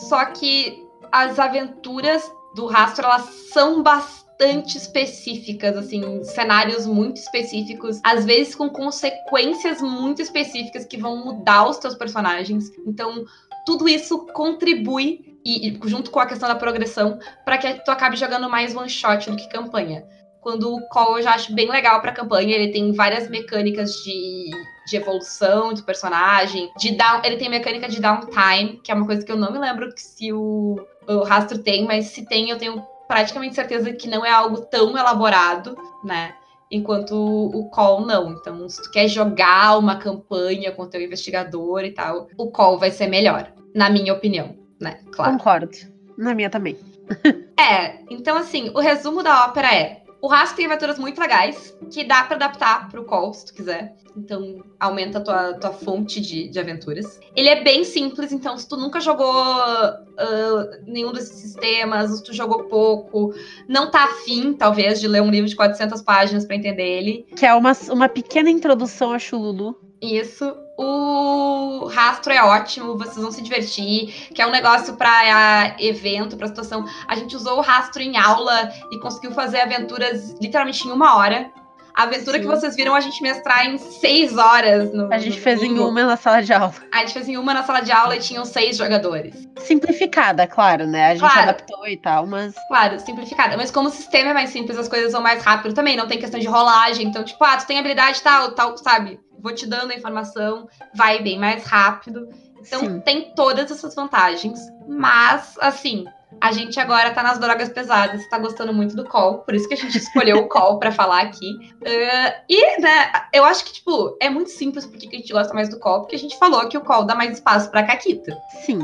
só 0.09 0.25
que 0.27 0.87
as 1.11 1.39
aventuras 1.39 2.31
do 2.55 2.67
rastro 2.67 3.07
elas 3.07 3.23
são 3.53 3.83
bastante 3.83 4.30
específicas, 4.41 5.77
assim, 5.77 6.25
cenários 6.25 6.87
muito 6.87 7.17
específicos, 7.19 8.01
às 8.03 8.25
vezes 8.25 8.55
com 8.55 8.69
consequências 8.69 9.81
muito 9.83 10.23
específicas 10.23 10.85
que 10.85 10.97
vão 10.97 11.25
mudar 11.25 11.69
os 11.69 11.79
teus 11.79 11.95
personagens. 11.95 12.71
Então, 12.87 13.25
tudo 13.67 13.89
isso 13.89 14.27
contribui 14.33 15.39
e, 15.45 15.79
junto 15.85 16.11
com 16.11 16.21
a 16.21 16.27
questão 16.27 16.49
da 16.49 16.55
progressão 16.55 17.19
para 17.45 17.59
que 17.59 17.73
tu 17.85 17.91
acabe 17.91 18.17
jogando 18.17 18.49
mais 18.49 18.75
one 18.75 18.89
shot 18.89 19.31
do 19.31 19.37
que 19.37 19.49
campanha. 19.49 20.05
Quando 20.41 20.75
o 20.75 20.89
call 20.89 21.19
eu 21.19 21.23
já 21.23 21.35
acho 21.35 21.55
bem 21.55 21.69
legal 21.71 22.01
pra 22.01 22.13
campanha, 22.13 22.57
ele 22.57 22.73
tem 22.73 22.93
várias 22.93 23.29
mecânicas 23.29 23.93
de, 24.03 24.51
de 24.87 24.97
evolução 24.97 25.75
do 25.75 25.83
personagem, 25.83 26.71
de 26.79 26.93
down, 26.93 27.21
ele 27.23 27.37
tem 27.37 27.51
mecânica 27.51 27.89
de 27.89 28.01
downtime, 28.01 28.81
que 28.83 28.91
é 28.91 28.95
uma 28.95 29.05
coisa 29.05 29.25
que 29.25 29.31
eu 29.31 29.37
não 29.37 29.53
me 29.53 29.59
lembro 29.59 29.93
se 29.97 30.33
o, 30.33 30.81
o 31.07 31.23
rastro 31.25 31.59
tem, 31.59 31.85
mas 31.85 32.07
se 32.07 32.25
tem, 32.27 32.49
eu 32.49 32.57
tenho 32.57 32.83
praticamente 33.11 33.57
certeza 33.57 33.93
que 33.93 34.09
não 34.09 34.25
é 34.25 34.31
algo 34.31 34.61
tão 34.61 34.97
elaborado, 34.97 35.77
né? 36.05 36.33
Enquanto 36.71 37.13
o 37.13 37.69
call 37.69 38.07
não. 38.07 38.31
Então, 38.31 38.69
se 38.69 38.81
tu 38.81 38.89
quer 38.89 39.09
jogar 39.09 39.77
uma 39.77 39.97
campanha 39.97 40.71
com 40.71 40.83
o 40.83 40.87
teu 40.87 41.03
investigador 41.03 41.85
e 41.85 41.91
tal, 41.91 42.29
o 42.39 42.53
call 42.53 42.79
vai 42.79 42.93
ser 42.93 43.09
melhor, 43.09 43.53
na 43.75 43.91
minha 43.91 44.15
opinião, 44.15 44.57
né? 44.81 45.01
Claro. 45.11 45.33
Concordo. 45.33 45.77
Na 46.17 46.35
minha 46.35 46.49
também. 46.49 46.79
É, 47.61 47.99
então 48.09 48.39
assim, 48.39 48.71
o 48.71 48.81
resumo 48.81 49.23
da 49.23 49.45
ópera 49.45 49.75
é: 49.75 50.03
o 50.21 50.27
rastro 50.27 50.57
tem 50.57 50.67
aventuras 50.67 50.99
muito 50.99 51.21
legais 51.21 51.77
que 51.91 52.05
dá 52.05 52.23
pra 52.25 52.37
adaptar 52.37 52.89
pro 52.91 53.05
call, 53.05 53.33
se 53.33 53.47
tu 53.47 53.55
quiser. 53.55 53.97
Então, 54.17 54.63
aumenta 54.79 55.19
a 55.19 55.21
tua, 55.21 55.55
tua 55.55 55.73
fonte 55.73 56.21
de, 56.21 56.49
de 56.49 56.59
aventuras. 56.59 57.19
Ele 57.35 57.49
é 57.49 57.63
bem 57.63 57.85
simples, 57.85 58.33
então, 58.33 58.59
se 58.59 58.69
tu 58.69 58.77
nunca 58.77 59.01
jogou 59.01 59.33
ah, 59.33 60.71
nenhum 60.87 61.13
desses 61.13 61.37
sistemas, 61.37 62.11
se 62.11 62.25
tu 62.25 62.33
jogou 62.33 62.65
pouco, 62.65 63.33
não 63.69 63.91
tá 63.91 64.05
afim, 64.05 64.53
talvez, 64.53 65.01
de 65.01 65.09
ler 65.09 65.23
um 65.23 65.31
livro 65.31 65.49
de 65.49 65.57
400 65.57 66.03
páginas 66.03 66.45
pra 66.45 66.57
entender 66.57 66.87
ele, 66.87 67.27
Que 67.37 67.47
é 67.47 67.55
uma, 67.55 67.73
uma 67.91 68.09
pequena 68.09 68.51
introdução 68.51 69.13
a 69.13 69.19
Chululu. 69.19 69.77
Isso. 70.03 70.55
O 70.83 71.87
rastro 71.89 72.33
é 72.33 72.43
ótimo, 72.43 72.97
vocês 72.97 73.17
vão 73.19 73.31
se 73.31 73.43
divertir, 73.43 74.29
que 74.35 74.41
é 74.41 74.47
um 74.47 74.51
negócio 74.51 74.95
para 74.97 75.75
evento, 75.79 76.37
para 76.39 76.47
situação. 76.47 76.87
A 77.07 77.15
gente 77.15 77.37
usou 77.37 77.59
o 77.59 77.61
rastro 77.61 78.03
em 78.03 78.17
aula 78.17 78.71
e 78.91 78.99
conseguiu 78.99 79.33
fazer 79.33 79.61
aventuras 79.61 80.35
literalmente 80.41 80.89
em 80.89 80.91
uma 80.91 81.17
hora. 81.17 81.51
A 81.95 82.05
aventura 82.05 82.39
Sim. 82.39 82.45
que 82.45 82.47
vocês 82.49 82.77
viram 82.77 82.95
a 82.95 83.01
gente 83.01 83.21
mestrar 83.23 83.67
em 83.67 83.77
seis 83.77 84.39
horas. 84.39 84.91
No, 84.95 85.13
A 85.13 85.19
gente 85.19 85.37
no 85.37 85.43
fez 85.43 85.61
em 85.63 85.69
domingo. 85.69 85.89
uma 85.89 86.05
na 86.05 86.17
sala 86.17 86.41
de 86.41 86.53
aula. 86.53 86.73
A 86.95 86.99
gente 87.01 87.13
fez 87.13 87.29
em 87.29 87.37
uma 87.37 87.53
na 87.53 87.63
sala 87.63 87.81
de 87.81 87.93
aula 87.93 88.17
e 88.17 88.21
tinham 88.21 88.45
seis 88.47 88.77
jogadores. 88.79 89.35
Simplificada, 89.59 90.47
claro, 90.47 90.87
né? 90.87 91.07
A 91.09 91.15
gente 91.15 91.21
Claro. 91.21 91.41
adaptou 91.51 91.87
e 91.89 91.97
tal, 91.99 92.27
mas 92.27 92.55
Claro, 92.69 92.99
simplificada. 93.01 93.57
Mas 93.57 93.71
como 93.71 93.89
o 93.89 93.93
sistema 93.93 94.31
é 94.31 94.35
mais 94.35 94.51
simples, 94.51 94.79
as 94.79 94.89
coisas 94.89 95.13
vão 95.13 95.21
mais 95.21 95.43
rápido 95.45 95.75
também. 95.75 95.97
Não 95.97 96.07
tem 96.07 96.19
questão 96.19 96.41
de 96.41 96.47
rolagem. 96.47 97.07
Então, 97.07 97.23
tipo, 97.25 97.45
ah, 97.45 97.57
tu 97.59 97.67
tem 97.67 97.79
habilidade 97.79 98.23
tal, 98.23 98.53
tal, 98.53 98.79
sabe? 98.79 99.19
Vou 99.41 99.55
te 99.55 99.67
dando 99.67 99.93
a 99.93 99.95
informação, 99.95 100.69
vai 100.95 101.23
bem 101.23 101.39
mais 101.39 101.65
rápido. 101.65 102.29
Então 102.61 102.81
sim. 102.81 103.01
tem 103.01 103.35
todas 103.35 103.71
essas 103.71 103.95
vantagens, 103.95 104.61
mas 104.87 105.57
assim, 105.61 106.05
a 106.41 106.53
gente 106.53 106.79
agora 106.79 107.11
tá 107.11 107.23
nas 107.23 107.39
drogas 107.39 107.69
pesadas, 107.71 108.29
tá 108.29 108.39
gostando 108.39 108.73
muito 108.73 108.95
do 108.95 109.05
call, 109.05 109.39
por 109.39 109.55
isso 109.55 109.67
que 109.67 109.75
a 109.75 109.77
gente 109.77 109.97
escolheu 109.97 110.39
o 110.39 110.49
call 110.49 110.79
pra 110.79 110.93
falar 110.93 111.23
aqui. 111.23 111.49
Ah, 111.85 112.35
e, 112.49 112.81
né, 112.81 113.13
eu 113.33 113.45
acho 113.45 113.65
que, 113.65 113.73
tipo, 113.73 114.17
é 114.21 114.29
muito 114.29 114.51
simples 114.51 114.87
porque 114.87 115.07
que 115.07 115.17
a 115.17 115.19
gente 115.19 115.33
gosta 115.33 115.55
mais 115.55 115.69
do 115.69 115.79
call, 115.79 116.03
porque 116.03 116.17
a 116.17 116.19
gente 116.19 116.39
falou 116.39 116.69
que 116.69 116.77
o 116.77 116.83
call 116.83 117.05
dá 117.05 117.15
mais 117.15 117.33
espaço 117.33 117.71
pra 117.71 117.83
Caquita. 117.83 118.37
Sim. 118.65 118.81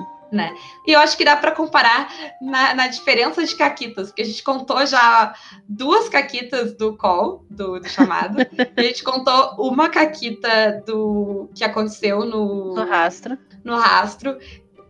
E 0.87 0.93
eu 0.93 1.01
acho 1.01 1.17
que 1.17 1.25
dá 1.25 1.37
pra 1.37 1.53
comparar 1.53 2.09
na, 2.41 2.75
na 2.75 2.89
diferença 2.89 3.45
de 3.45 3.55
caquitas, 3.55 4.09
porque 4.09 4.23
a 4.23 4.25
gente 4.25 4.43
contou 4.43 4.85
já 4.87 5.35
duas 5.69 6.09
caquitas 6.09 6.75
do 6.77 6.97
call, 6.97 7.45
do, 7.51 7.79
do 7.81 7.89
chamado, 7.89 8.39
e 8.77 8.81
a 8.81 8.83
gente 8.83 9.03
contou 9.05 9.55
uma 9.59 9.89
caquita 9.89 10.83
do 10.87 11.49
que 11.55 11.63
aconteceu 11.65 12.25
no, 12.25 12.75
No 12.75 12.85
rastro. 12.85 13.39
no 13.65 13.77
rastro. 13.77 14.37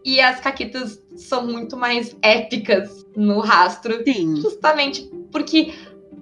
E 0.05 0.21
as 0.21 0.39
caquitas 0.39 1.03
são 1.17 1.45
muito 1.47 1.77
mais 1.77 2.17
épicas 2.23 3.05
no 3.17 3.41
rastro, 3.41 4.05
Sim. 4.05 4.37
justamente 4.37 5.03
porque 5.33 5.75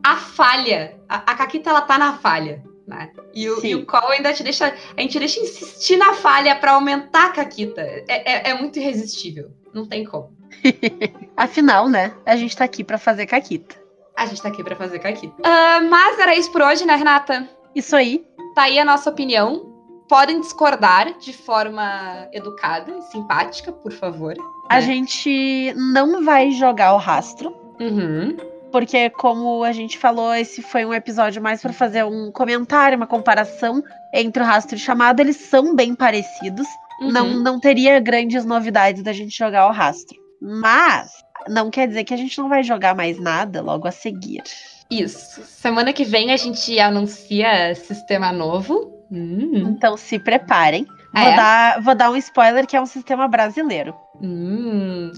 a 0.03 0.17
falha, 0.17 0.99
a, 1.09 1.17
a 1.17 1.35
caquita 1.35 1.69
ela 1.71 1.83
tá 1.83 1.99
na 1.99 2.15
falha, 2.15 2.63
né? 2.87 3.11
E 3.35 3.49
o, 3.49 3.65
e 3.65 3.75
o 3.75 3.87
call 3.87 4.11
ainda 4.11 4.33
te 4.33 4.43
deixa, 4.43 4.75
a 4.97 5.01
gente 5.01 5.19
deixa 5.19 5.41
insistir 5.41 5.97
na 5.97 6.15
falha 6.15 6.55
pra 6.57 6.73
aumentar 6.73 7.27
a 7.27 7.33
caquita. 7.33 7.81
É, 7.81 8.05
é, 8.09 8.51
é 8.51 8.55
muito 8.55 8.79
irresistível, 8.79 9.51
não 9.73 9.87
tem 9.87 10.05
como. 10.05 10.37
Afinal, 11.37 11.89
né? 11.89 12.15
A 12.25 12.37
gente 12.37 12.57
tá 12.57 12.65
aqui 12.65 12.85
pra 12.85 12.99
fazer 12.99 13.27
caquita. 13.27 13.77
A 14.17 14.27
gente 14.27 14.41
tá 14.41 14.49
aqui 14.49 14.63
pra 14.63 14.77
fazer 14.77 14.99
caquita. 15.01 15.35
Ah, 15.43 15.81
mas 15.81 16.19
era 16.19 16.37
isso 16.37 16.51
por 16.53 16.63
hoje, 16.63 16.85
né, 16.85 16.95
Renata? 16.95 17.49
Isso 17.75 17.97
aí. 17.97 18.25
Tá 18.55 18.63
aí 18.63 18.79
a 18.79 18.85
nossa 18.85 19.11
opinião. 19.11 19.73
Podem 20.09 20.41
discordar 20.41 21.19
de 21.19 21.33
forma 21.33 22.29
educada 22.33 22.93
e 22.97 23.03
simpática, 23.03 23.73
por 23.73 23.91
favor. 23.91 24.35
A 24.69 24.77
né? 24.77 24.83
gente 24.83 25.75
não 25.75 26.25
vai 26.25 26.51
jogar 26.53 26.95
o 26.95 26.99
rastro. 26.99 27.57
Uhum. 27.81 28.37
Porque, 28.75 29.09
como 29.09 29.63
a 29.63 29.71
gente 29.71 29.97
falou, 29.97 30.35
esse 30.35 30.61
foi 30.61 30.85
um 30.85 30.93
episódio 30.93 31.41
mais 31.41 31.63
pra 31.63 31.73
fazer 31.73 32.05
um 32.05 32.33
comentário, 32.33 32.97
uma 32.97 33.07
comparação 33.07 33.81
entre 34.13 34.43
o 34.43 34.45
rastro 34.45 34.75
e 34.75 34.81
chamado. 34.81 35.21
Eles 35.21 35.37
são 35.37 35.77
bem 35.77 35.95
parecidos. 35.95 36.67
Uhum. 37.01 37.13
Não, 37.13 37.29
não 37.37 37.61
teria 37.61 38.01
grandes 38.01 38.45
novidades 38.45 39.05
da 39.05 39.13
gente 39.13 39.39
jogar 39.39 39.69
o 39.69 39.71
rastro. 39.71 40.19
Mas 40.43 41.13
não 41.49 41.71
quer 41.71 41.87
dizer 41.87 42.03
que 42.03 42.13
a 42.13 42.17
gente 42.17 42.37
não 42.37 42.49
vai 42.49 42.65
jogar 42.65 42.97
mais 42.97 43.17
nada 43.21 43.63
logo 43.63 43.87
a 43.87 43.93
seguir. 43.93 44.43
Isso. 44.91 45.41
Semana 45.45 45.93
que 45.93 46.03
vem 46.05 46.33
a 46.33 46.37
gente 46.37 46.77
anuncia 46.81 47.77
sistema 47.77 48.33
novo. 48.33 48.93
Hum. 49.09 49.69
Então 49.69 49.97
se 49.97 50.19
preparem. 50.19 50.85
Ah, 51.15 51.21
Vou, 51.21 51.31
é? 51.33 51.37
dar, 51.37 51.81
vou 51.83 51.95
dar 51.95 52.11
um 52.11 52.17
spoiler 52.17 52.67
que 52.67 52.77
é 52.77 52.81
um 52.81 52.87
sistema 52.87 53.29
brasileiro. 53.29 53.95
Hum. 54.21 55.13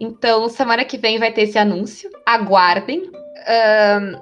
Então, 0.00 0.48
semana 0.48 0.84
que 0.84 0.98
vem 0.98 1.18
vai 1.18 1.32
ter 1.32 1.42
esse 1.42 1.58
anúncio. 1.58 2.10
Aguardem. 2.26 3.10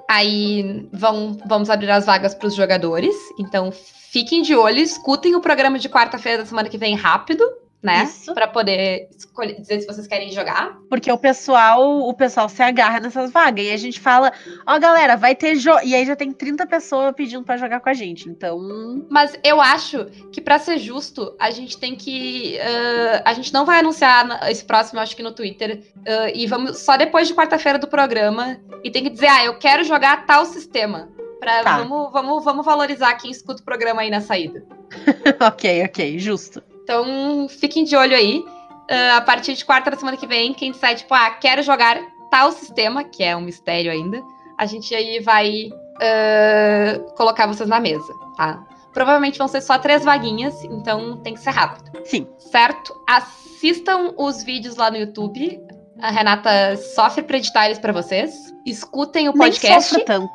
Aí 0.08 0.88
vão, 0.92 1.36
vamos 1.46 1.70
abrir 1.70 1.90
as 1.90 2.06
vagas 2.06 2.34
para 2.34 2.48
os 2.48 2.54
jogadores. 2.54 3.14
Então, 3.38 3.72
fiquem 3.72 4.42
de 4.42 4.54
olho, 4.54 4.78
escutem 4.78 5.34
o 5.34 5.40
programa 5.40 5.78
de 5.78 5.88
quarta-feira 5.88 6.38
da 6.38 6.46
semana 6.46 6.68
que 6.68 6.78
vem 6.78 6.94
rápido, 6.94 7.44
né? 7.86 8.10
Para 8.34 8.48
poder 8.48 9.08
escolher, 9.16 9.60
dizer 9.60 9.80
se 9.80 9.86
vocês 9.86 10.06
querem 10.06 10.30
jogar. 10.32 10.76
Porque 10.90 11.10
o 11.10 11.16
pessoal, 11.16 12.00
o 12.00 12.12
pessoal 12.12 12.48
se 12.48 12.62
agarra 12.62 12.98
nessas 13.00 13.30
vagas. 13.30 13.64
E 13.64 13.70
a 13.70 13.76
gente 13.76 14.00
fala, 14.00 14.32
ó, 14.66 14.78
galera, 14.78 15.16
vai 15.16 15.34
ter 15.36 15.54
jogo. 15.54 15.80
E 15.84 15.94
aí 15.94 16.04
já 16.04 16.16
tem 16.16 16.32
30 16.32 16.66
pessoas 16.66 17.14
pedindo 17.14 17.44
pra 17.44 17.56
jogar 17.56 17.80
com 17.80 17.88
a 17.88 17.94
gente. 17.94 18.28
Então. 18.28 18.58
Mas 19.08 19.38
eu 19.44 19.60
acho 19.60 20.06
que 20.32 20.40
para 20.40 20.58
ser 20.58 20.78
justo, 20.78 21.34
a 21.38 21.50
gente 21.50 21.78
tem 21.78 21.94
que. 21.94 22.58
ah, 22.60 23.22
a 23.24 23.32
gente 23.32 23.52
não 23.52 23.64
vai 23.64 23.78
anunciar 23.78 24.50
esse 24.50 24.64
próximo, 24.64 24.98
eu 24.98 25.02
acho 25.04 25.14
que 25.16 25.22
no 25.22 25.32
Twitter. 25.32 25.82
ah, 26.06 26.30
e 26.34 26.46
vamos 26.46 26.78
só 26.78 26.96
depois 26.96 27.28
de 27.28 27.34
quarta-feira 27.34 27.78
do 27.78 27.86
programa. 27.86 28.58
E 28.82 28.90
tem 28.90 29.02
que 29.04 29.10
dizer, 29.10 29.28
ah, 29.28 29.44
eu 29.44 29.58
quero 29.58 29.84
jogar 29.84 30.26
tal 30.26 30.44
sistema. 30.44 31.08
Pra, 31.38 31.62
Tá. 31.62 31.78
vamos, 31.78 32.12
vamos, 32.12 32.44
vamos 32.44 32.64
valorizar 32.64 33.14
quem 33.14 33.30
escuta 33.30 33.60
o 33.60 33.64
programa 33.64 34.00
aí 34.02 34.10
na 34.10 34.20
saída. 34.20 34.64
ok, 35.40 35.84
ok, 35.84 36.18
justo. 36.18 36.62
Então, 36.86 37.48
fiquem 37.48 37.82
de 37.82 37.96
olho 37.96 38.14
aí. 38.16 38.44
Ah, 38.88 39.16
a 39.16 39.20
partir 39.20 39.54
de 39.54 39.64
quarta 39.64 39.90
da 39.90 39.96
semana 39.96 40.16
que 40.16 40.26
vem, 40.26 40.54
quem 40.54 40.70
disser, 40.70 40.94
tipo, 40.94 41.12
ah, 41.12 41.30
quero 41.30 41.60
jogar 41.64 41.98
tal 42.30 42.52
sistema, 42.52 43.02
que 43.02 43.24
é 43.24 43.36
um 43.36 43.40
mistério 43.40 43.90
ainda, 43.90 44.22
a 44.56 44.64
gente 44.66 44.94
aí 44.94 45.18
vai 45.18 45.68
ah, 46.00 47.00
colocar 47.16 47.48
vocês 47.48 47.68
na 47.68 47.80
mesa, 47.80 48.12
tá? 48.36 48.62
Provavelmente 48.94 49.36
vão 49.36 49.48
ser 49.48 49.60
só 49.60 49.76
três 49.78 50.04
vaguinhas, 50.04 50.62
então 50.64 51.16
tem 51.18 51.34
que 51.34 51.40
ser 51.40 51.50
rápido, 51.50 51.90
Sim. 52.04 52.26
certo? 52.38 52.94
Assistam 53.08 54.14
os 54.16 54.44
vídeos 54.44 54.76
lá 54.76 54.88
no 54.88 54.96
YouTube. 54.96 55.60
A 56.00 56.10
Renata 56.10 56.76
sofre 56.94 57.22
pra 57.22 57.38
editar 57.38 57.66
eles 57.66 57.78
pra 57.78 57.92
vocês. 57.92 58.32
Escutem 58.64 59.28
o 59.28 59.32
Nem 59.32 59.38
podcast. 59.38 59.90
sofro 59.90 60.04
tanto. 60.04 60.32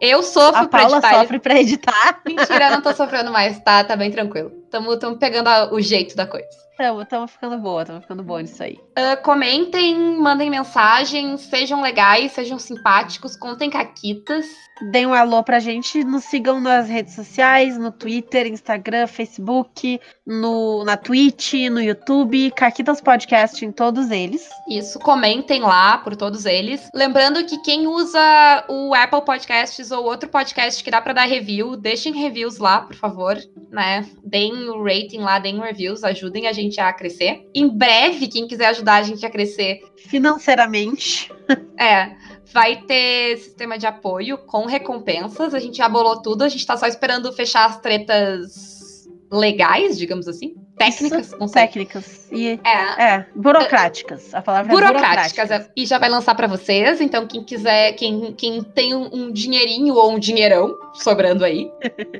Eu 0.00 0.22
sofro 0.22 0.62
A 0.64 0.68
pra 0.68 0.80
Paula 0.80 0.96
editar 0.96 1.08
eles. 1.10 1.20
sofre 1.22 1.38
pra 1.38 1.60
editar. 1.60 2.20
Mentira, 2.26 2.66
eu 2.66 2.70
não 2.70 2.80
tô 2.80 2.92
sofrendo 2.94 3.30
mais, 3.30 3.58
tá? 3.60 3.84
Tá 3.84 3.94
bem 3.96 4.10
tranquilo. 4.10 4.61
Tamo, 4.72 4.96
tamo 4.98 5.16
pegando 5.18 5.48
a- 5.50 5.68
o 5.72 5.80
jeito 5.80 6.16
da 6.16 6.26
coisa. 6.26 6.48
Tamo, 6.82 7.06
tamo 7.06 7.28
ficando 7.28 7.58
boa, 7.58 7.84
tamo 7.84 8.00
ficando 8.00 8.24
boa 8.24 8.42
nisso 8.42 8.60
aí. 8.60 8.76
Ah, 8.96 9.16
comentem, 9.16 10.18
mandem 10.18 10.50
mensagens, 10.50 11.42
sejam 11.42 11.80
legais, 11.80 12.32
sejam 12.32 12.58
simpáticos, 12.58 13.36
contem 13.36 13.70
caquitas. 13.70 14.46
Deem 14.90 15.06
um 15.06 15.14
alô 15.14 15.44
pra 15.44 15.60
gente, 15.60 16.02
nos 16.02 16.24
sigam 16.24 16.60
nas 16.60 16.88
redes 16.88 17.14
sociais, 17.14 17.78
no 17.78 17.92
Twitter, 17.92 18.48
Instagram, 18.48 19.06
Facebook, 19.06 20.00
no, 20.26 20.84
na 20.84 20.96
Twitch, 20.96 21.54
no 21.70 21.80
YouTube, 21.80 22.50
Caquitas 22.50 23.00
Podcast 23.00 23.64
em 23.64 23.70
todos 23.70 24.10
eles. 24.10 24.48
Isso, 24.68 24.98
comentem 24.98 25.60
lá 25.60 25.98
por 25.98 26.16
todos 26.16 26.46
eles. 26.46 26.88
Lembrando 26.92 27.44
que 27.44 27.62
quem 27.62 27.86
usa 27.86 28.64
o 28.68 28.92
Apple 28.92 29.24
Podcasts 29.24 29.92
ou 29.92 30.04
outro 30.04 30.28
podcast 30.28 30.82
que 30.82 30.90
dá 30.90 31.00
pra 31.00 31.12
dar 31.12 31.26
review, 31.26 31.76
deixem 31.76 32.12
reviews 32.12 32.58
lá, 32.58 32.80
por 32.80 32.96
favor, 32.96 33.38
né? 33.70 34.04
Deem 34.24 34.68
o 34.68 34.82
rating 34.82 35.20
lá, 35.20 35.38
deem 35.38 35.60
reviews, 35.60 36.02
ajudem 36.02 36.48
a 36.48 36.52
gente 36.52 36.71
a 36.80 36.92
crescer. 36.92 37.48
Em 37.54 37.68
breve, 37.68 38.28
quem 38.28 38.46
quiser 38.46 38.66
ajudar 38.66 38.96
a 38.96 39.02
gente 39.02 39.24
a 39.24 39.30
crescer, 39.30 39.80
Financeiramente. 40.08 41.30
É, 41.78 42.12
vai 42.52 42.76
ter 42.82 43.36
sistema 43.38 43.76
de 43.76 43.86
apoio 43.86 44.38
com 44.38 44.66
recompensas. 44.66 45.52
A 45.52 45.58
gente 45.58 45.78
já 45.78 45.88
bolou 45.88 46.22
tudo, 46.22 46.44
a 46.44 46.48
gente 46.48 46.64
tá 46.64 46.76
só 46.76 46.86
esperando 46.86 47.32
fechar 47.32 47.66
as 47.66 47.80
tretas 47.80 49.08
legais, 49.30 49.98
digamos 49.98 50.28
assim. 50.28 50.54
Técnicas. 50.76 51.34
Técnicas. 51.52 52.28
E, 52.30 52.60
É, 52.64 53.04
é, 53.04 53.26
burocráticas. 53.34 54.32
A 54.32 54.40
palavra 54.40 54.70
burocráticas. 54.70 55.38
é 55.38 55.44
burocráticas. 55.44 55.70
E 55.76 55.86
já 55.86 55.98
vai 55.98 56.08
lançar 56.08 56.34
pra 56.34 56.46
vocês. 56.46 57.00
Então, 57.00 57.26
quem 57.26 57.42
quiser, 57.42 57.92
quem, 57.94 58.32
quem 58.32 58.62
tem 58.62 58.94
um, 58.94 59.08
um 59.12 59.32
dinheirinho 59.32 59.94
ou 59.94 60.12
um 60.12 60.18
dinheirão 60.18 60.76
sobrando 60.94 61.44
aí, 61.44 61.70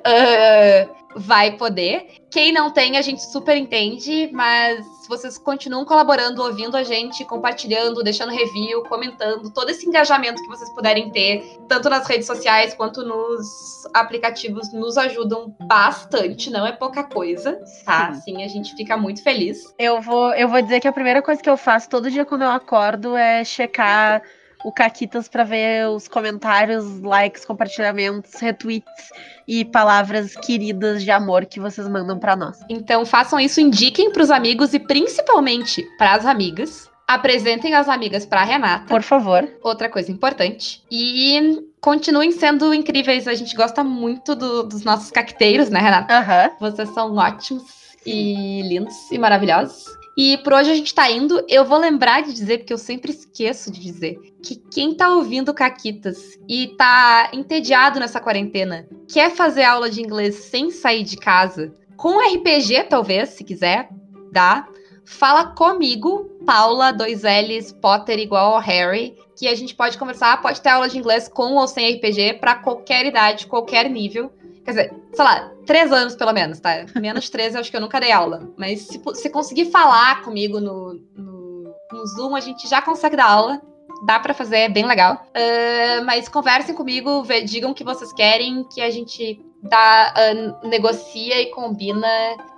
ah, 0.04 0.88
vai 1.14 1.56
poder. 1.56 2.06
Quem 2.30 2.52
não 2.52 2.70
tem, 2.70 2.96
a 2.96 3.02
gente 3.02 3.22
super 3.30 3.56
entende, 3.56 4.30
mas 4.32 4.84
vocês 5.08 5.36
continuam 5.36 5.84
colaborando, 5.84 6.42
ouvindo 6.42 6.76
a 6.76 6.82
gente, 6.82 7.24
compartilhando, 7.24 8.02
deixando 8.02 8.32
review, 8.32 8.82
comentando, 8.84 9.52
todo 9.52 9.68
esse 9.70 9.86
engajamento 9.86 10.42
que 10.42 10.48
vocês 10.48 10.70
puderem 10.70 11.10
ter, 11.10 11.42
tanto 11.68 11.90
nas 11.90 12.06
redes 12.06 12.26
sociais 12.26 12.74
quanto 12.74 13.04
nos 13.04 13.86
aplicativos, 13.92 14.72
nos 14.72 14.96
ajudam 14.96 15.54
bastante, 15.60 16.50
não 16.50 16.66
é 16.66 16.72
pouca 16.72 17.04
coisa, 17.04 17.60
tá? 17.84 18.14
Sim. 18.14 18.32
Sim, 18.32 18.44
a 18.44 18.48
gente 18.48 18.74
fica 18.74 18.96
muito 18.96 19.22
feliz. 19.22 19.74
Eu 19.78 20.00
vou, 20.00 20.32
eu 20.34 20.48
vou 20.48 20.62
dizer 20.62 20.80
que 20.80 20.88
a 20.88 20.92
primeira 20.92 21.20
coisa 21.20 21.42
que 21.42 21.50
eu 21.50 21.56
faço 21.56 21.88
todo 21.88 22.10
dia 22.10 22.24
quando 22.24 22.42
eu 22.42 22.50
acordo 22.50 23.16
é 23.16 23.44
checar 23.44 24.22
o 24.64 24.72
Caquitas 24.72 25.28
pra 25.28 25.44
ver 25.44 25.88
os 25.88 26.06
comentários, 26.08 27.00
likes, 27.00 27.44
compartilhamentos, 27.44 28.32
retweets 28.40 29.10
e 29.46 29.64
palavras 29.64 30.34
queridas 30.36 31.02
de 31.02 31.10
amor 31.10 31.46
que 31.46 31.58
vocês 31.60 31.88
mandam 31.88 32.18
pra 32.18 32.36
nós. 32.36 32.60
Então 32.68 33.04
façam 33.04 33.40
isso, 33.40 33.60
indiquem 33.60 34.12
pros 34.12 34.30
amigos 34.30 34.72
e 34.74 34.78
principalmente 34.78 35.82
pras 35.98 36.24
amigas. 36.26 36.90
Apresentem 37.08 37.74
as 37.74 37.88
amigas 37.88 38.24
pra 38.24 38.44
Renata. 38.44 38.86
Por 38.86 39.02
favor. 39.02 39.46
Outra 39.62 39.88
coisa 39.88 40.10
importante. 40.10 40.82
E 40.90 41.60
continuem 41.80 42.30
sendo 42.32 42.72
incríveis. 42.72 43.28
A 43.28 43.34
gente 43.34 43.54
gosta 43.54 43.84
muito 43.84 44.34
do- 44.34 44.62
dos 44.62 44.82
nossos 44.84 45.10
cacteiros, 45.10 45.68
né, 45.68 45.80
Renata? 45.80 46.14
Aham. 46.16 46.50
Vocês 46.60 46.88
são 46.94 47.14
ótimos 47.16 47.64
e 48.06 48.62
lindos 48.62 49.10
e 49.10 49.18
maravilhosos. 49.18 49.84
E 50.16 50.36
por 50.38 50.52
hoje 50.52 50.70
a 50.70 50.74
gente 50.74 50.94
tá 50.94 51.10
indo. 51.10 51.44
Eu 51.48 51.64
vou 51.64 51.78
lembrar 51.78 52.22
de 52.22 52.32
dizer, 52.32 52.58
porque 52.58 52.72
eu 52.72 52.78
sempre 52.78 53.12
esqueço 53.12 53.70
de 53.70 53.80
dizer, 53.80 54.18
que 54.42 54.56
quem 54.56 54.94
tá 54.94 55.08
ouvindo 55.08 55.54
Caquitas 55.54 56.38
e 56.48 56.68
tá 56.76 57.30
entediado 57.32 57.98
nessa 57.98 58.20
quarentena, 58.20 58.86
quer 59.08 59.30
fazer 59.30 59.64
aula 59.64 59.88
de 59.88 60.02
inglês 60.02 60.34
sem 60.34 60.70
sair 60.70 61.02
de 61.02 61.16
casa, 61.16 61.72
com 61.96 62.18
RPG, 62.18 62.84
talvez, 62.88 63.30
se 63.30 63.44
quiser, 63.44 63.88
dá. 64.30 64.66
Fala 65.04 65.46
comigo, 65.46 66.30
Paula, 66.44 66.92
dois 66.92 67.22
L's, 67.22 67.72
Potter 67.72 68.18
igual 68.18 68.54
ao 68.54 68.60
Harry, 68.60 69.16
que 69.36 69.48
a 69.48 69.54
gente 69.54 69.74
pode 69.74 69.98
conversar, 69.98 70.40
pode 70.40 70.60
ter 70.60 70.70
aula 70.70 70.88
de 70.88 70.98
inglês 70.98 71.28
com 71.28 71.54
ou 71.54 71.66
sem 71.66 71.94
RPG 71.94 72.34
pra 72.34 72.54
qualquer 72.54 73.06
idade, 73.06 73.46
qualquer 73.46 73.88
nível. 73.88 74.32
Quer 74.64 74.70
dizer, 74.70 74.94
sei 75.12 75.24
lá, 75.24 75.50
três 75.66 75.90
anos 75.92 76.14
pelo 76.14 76.32
menos, 76.32 76.60
tá? 76.60 76.84
Menos 76.94 77.28
três 77.30 77.54
eu 77.54 77.60
acho 77.60 77.70
que 77.70 77.76
eu 77.76 77.80
nunca 77.80 77.98
dei 78.00 78.12
aula. 78.12 78.48
Mas 78.56 78.82
se, 78.82 79.00
se 79.14 79.30
conseguir 79.30 79.66
falar 79.70 80.22
comigo 80.22 80.60
no, 80.60 80.94
no, 81.16 81.74
no 81.92 82.06
Zoom, 82.06 82.34
a 82.36 82.40
gente 82.40 82.68
já 82.68 82.80
consegue 82.80 83.16
dar 83.16 83.26
aula. 83.26 83.60
Dá 84.06 84.18
pra 84.18 84.34
fazer, 84.34 84.56
é 84.58 84.68
bem 84.68 84.84
legal. 84.86 85.24
Ah, 85.34 86.02
mas 86.04 86.28
conversem 86.28 86.74
comigo, 86.74 87.22
vê- 87.24 87.42
digam 87.42 87.70
o 87.70 87.74
que 87.74 87.84
vocês 87.84 88.12
querem, 88.12 88.64
que 88.72 88.80
a 88.80 88.90
gente 88.90 89.40
dá, 89.62 90.12
ah, 90.16 90.66
negocia 90.66 91.40
e 91.40 91.46
combina 91.50 92.08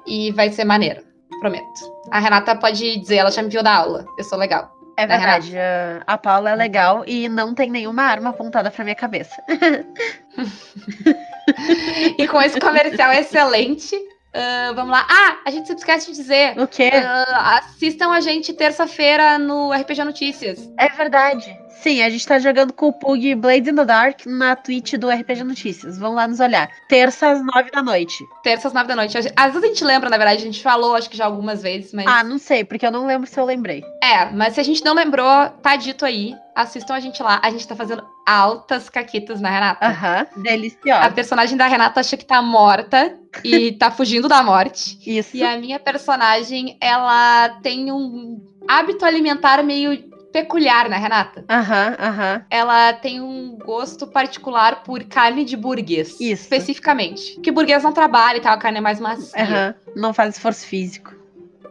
e 0.06 0.30
vai 0.32 0.50
ser 0.50 0.64
maneiro. 0.64 1.02
Prometo. 1.40 1.66
A 2.10 2.18
Renata 2.18 2.54
pode 2.56 2.98
dizer, 2.98 3.16
ela 3.16 3.30
já 3.30 3.42
me 3.42 3.48
viu 3.50 3.62
dar 3.62 3.76
aula. 3.76 4.06
Eu 4.16 4.24
sou 4.24 4.38
legal. 4.38 4.72
É 4.96 5.06
Né, 5.06 5.18
verdade. 5.18 5.58
a- 5.58 6.02
A 6.06 6.16
Paula 6.16 6.50
é 6.50 6.54
legal 6.54 7.02
e 7.06 7.28
não 7.28 7.52
tem 7.52 7.68
nenhuma 7.68 8.04
arma 8.04 8.30
apontada 8.30 8.70
pra 8.70 8.84
minha 8.84 8.94
cabeça. 8.94 9.34
E 12.18 12.26
com 12.28 12.40
esse 12.40 12.58
comercial 12.58 13.12
excelente, 13.12 13.96
ah, 14.34 14.72
vamos 14.74 14.90
lá. 14.90 15.06
Ah, 15.08 15.38
a 15.44 15.50
gente 15.50 15.66
sempre 15.68 15.80
esquece 15.80 16.10
de 16.10 16.16
dizer. 16.16 16.58
O 16.58 16.66
quê? 16.66 16.90
Ah, 16.92 17.58
assistam 17.58 18.10
a 18.10 18.20
gente 18.20 18.52
terça-feira 18.52 19.38
no 19.38 19.72
RPG 19.72 20.02
Notícias. 20.04 20.68
É 20.78 20.88
verdade. 20.88 21.56
Sim, 21.82 22.02
a 22.02 22.08
gente 22.08 22.26
tá 22.26 22.38
jogando 22.38 22.72
com 22.72 22.88
o 22.88 22.92
Pug 22.92 23.34
Blades 23.34 23.68
in 23.68 23.74
the 23.74 23.84
Dark 23.84 24.24
na 24.26 24.56
Twitch 24.56 24.94
do 24.94 25.10
RPG 25.10 25.44
Notícias. 25.44 25.98
Vão 25.98 26.14
lá 26.14 26.26
nos 26.26 26.40
olhar. 26.40 26.70
Terça 26.88 27.28
às 27.30 27.44
nove 27.44 27.70
da 27.70 27.82
noite. 27.82 28.24
Terça 28.42 28.68
às 28.68 28.74
nove 28.74 28.88
da 28.88 28.96
noite. 28.96 29.16
Às 29.18 29.52
vezes 29.52 29.62
a 29.62 29.66
gente 29.66 29.84
lembra, 29.84 30.08
na 30.08 30.16
verdade, 30.16 30.40
a 30.40 30.44
gente 30.46 30.62
falou, 30.62 30.94
acho 30.94 31.10
que 31.10 31.16
já 31.16 31.26
algumas 31.26 31.62
vezes, 31.62 31.92
mas. 31.92 32.06
Ah, 32.06 32.24
não 32.24 32.38
sei, 32.38 32.64
porque 32.64 32.86
eu 32.86 32.90
não 32.90 33.06
lembro 33.06 33.28
se 33.28 33.38
eu 33.38 33.44
lembrei. 33.44 33.84
É, 34.02 34.30
mas 34.30 34.54
se 34.54 34.60
a 34.60 34.62
gente 34.64 34.84
não 34.84 34.94
lembrou, 34.94 35.48
tá 35.62 35.76
dito 35.76 36.04
aí. 36.06 36.34
Assistam 36.54 36.94
a 36.94 37.00
gente 37.00 37.22
lá. 37.22 37.40
A 37.42 37.50
gente 37.50 37.66
tá 37.66 37.74
fazendo 37.74 38.04
altas 38.26 38.88
caquitas 38.88 39.40
na 39.40 39.50
Renata. 39.50 39.86
Aham, 39.86 40.26
A 40.36 40.40
deliciosa. 40.40 41.10
personagem 41.10 41.56
da 41.56 41.66
Renata 41.66 42.00
acha 42.00 42.16
que 42.16 42.24
tá 42.24 42.40
morta 42.40 43.18
e 43.42 43.72
tá 43.78 43.90
fugindo 43.90 44.28
da 44.28 44.42
morte. 44.42 44.98
Isso. 45.04 45.36
E 45.36 45.42
a 45.42 45.58
minha 45.58 45.80
personagem, 45.80 46.78
ela 46.80 47.48
tem 47.62 47.90
um 47.92 48.40
hábito 48.68 49.04
alimentar 49.04 49.62
meio 49.62 50.14
peculiar, 50.34 50.88
né, 50.88 50.96
Renata? 50.96 51.44
Aham, 51.48 51.96
aham. 51.96 52.44
Ela 52.50 52.92
tem 52.92 53.20
um 53.20 53.56
gosto 53.56 54.04
particular 54.04 54.82
por 54.82 55.04
carne 55.04 55.44
de 55.44 55.56
burguês. 55.56 56.20
Isso. 56.20 56.42
Especificamente. 56.42 57.38
Que 57.40 57.52
burguês 57.52 57.84
não 57.84 57.92
trabalha 57.92 58.38
e 58.38 58.40
tal, 58.40 58.52
a 58.52 58.58
carne 58.58 58.78
é 58.78 58.80
mais 58.80 58.98
macia. 58.98 59.40
Aham. 59.40 59.74
Não 59.94 60.12
faz 60.12 60.34
esforço 60.34 60.66
físico. 60.66 61.14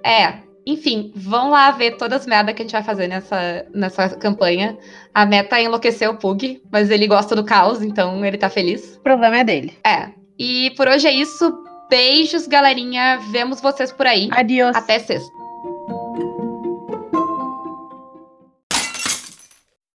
É. 0.01 0.35
Enfim, 0.65 1.11
vão 1.13 1.49
lá 1.49 1.71
ver 1.71 1.97
todas 1.97 2.21
as 2.21 2.27
merdas 2.27 2.55
que 2.55 2.61
a 2.61 2.65
gente 2.65 2.71
vai 2.71 2.83
fazer 2.83 3.07
nessa, 3.07 3.65
nessa 3.73 4.09
campanha. 4.11 4.77
A 5.13 5.25
meta 5.25 5.59
é 5.59 5.63
enlouquecer 5.63 6.09
o 6.09 6.15
Pug, 6.15 6.61
mas 6.71 6.89
ele 6.89 7.05
gosta 7.05 7.35
do 7.35 7.43
caos, 7.43 7.81
então 7.81 8.23
ele 8.23 8.37
tá 8.37 8.49
feliz. 8.49 8.95
O 8.95 9.01
problema 9.01 9.39
é 9.39 9.43
dele. 9.43 9.77
É. 9.85 10.07
E 10.39 10.71
por 10.77 10.87
hoje 10.87 11.05
é 11.05 11.11
isso. 11.11 11.53
Beijos, 11.89 12.47
galerinha. 12.47 13.19
Vemos 13.29 13.59
vocês 13.59 13.91
por 13.91 14.07
aí. 14.07 14.29
Adiós. 14.31 14.73
Até 14.73 14.99
sexta. 14.99 15.42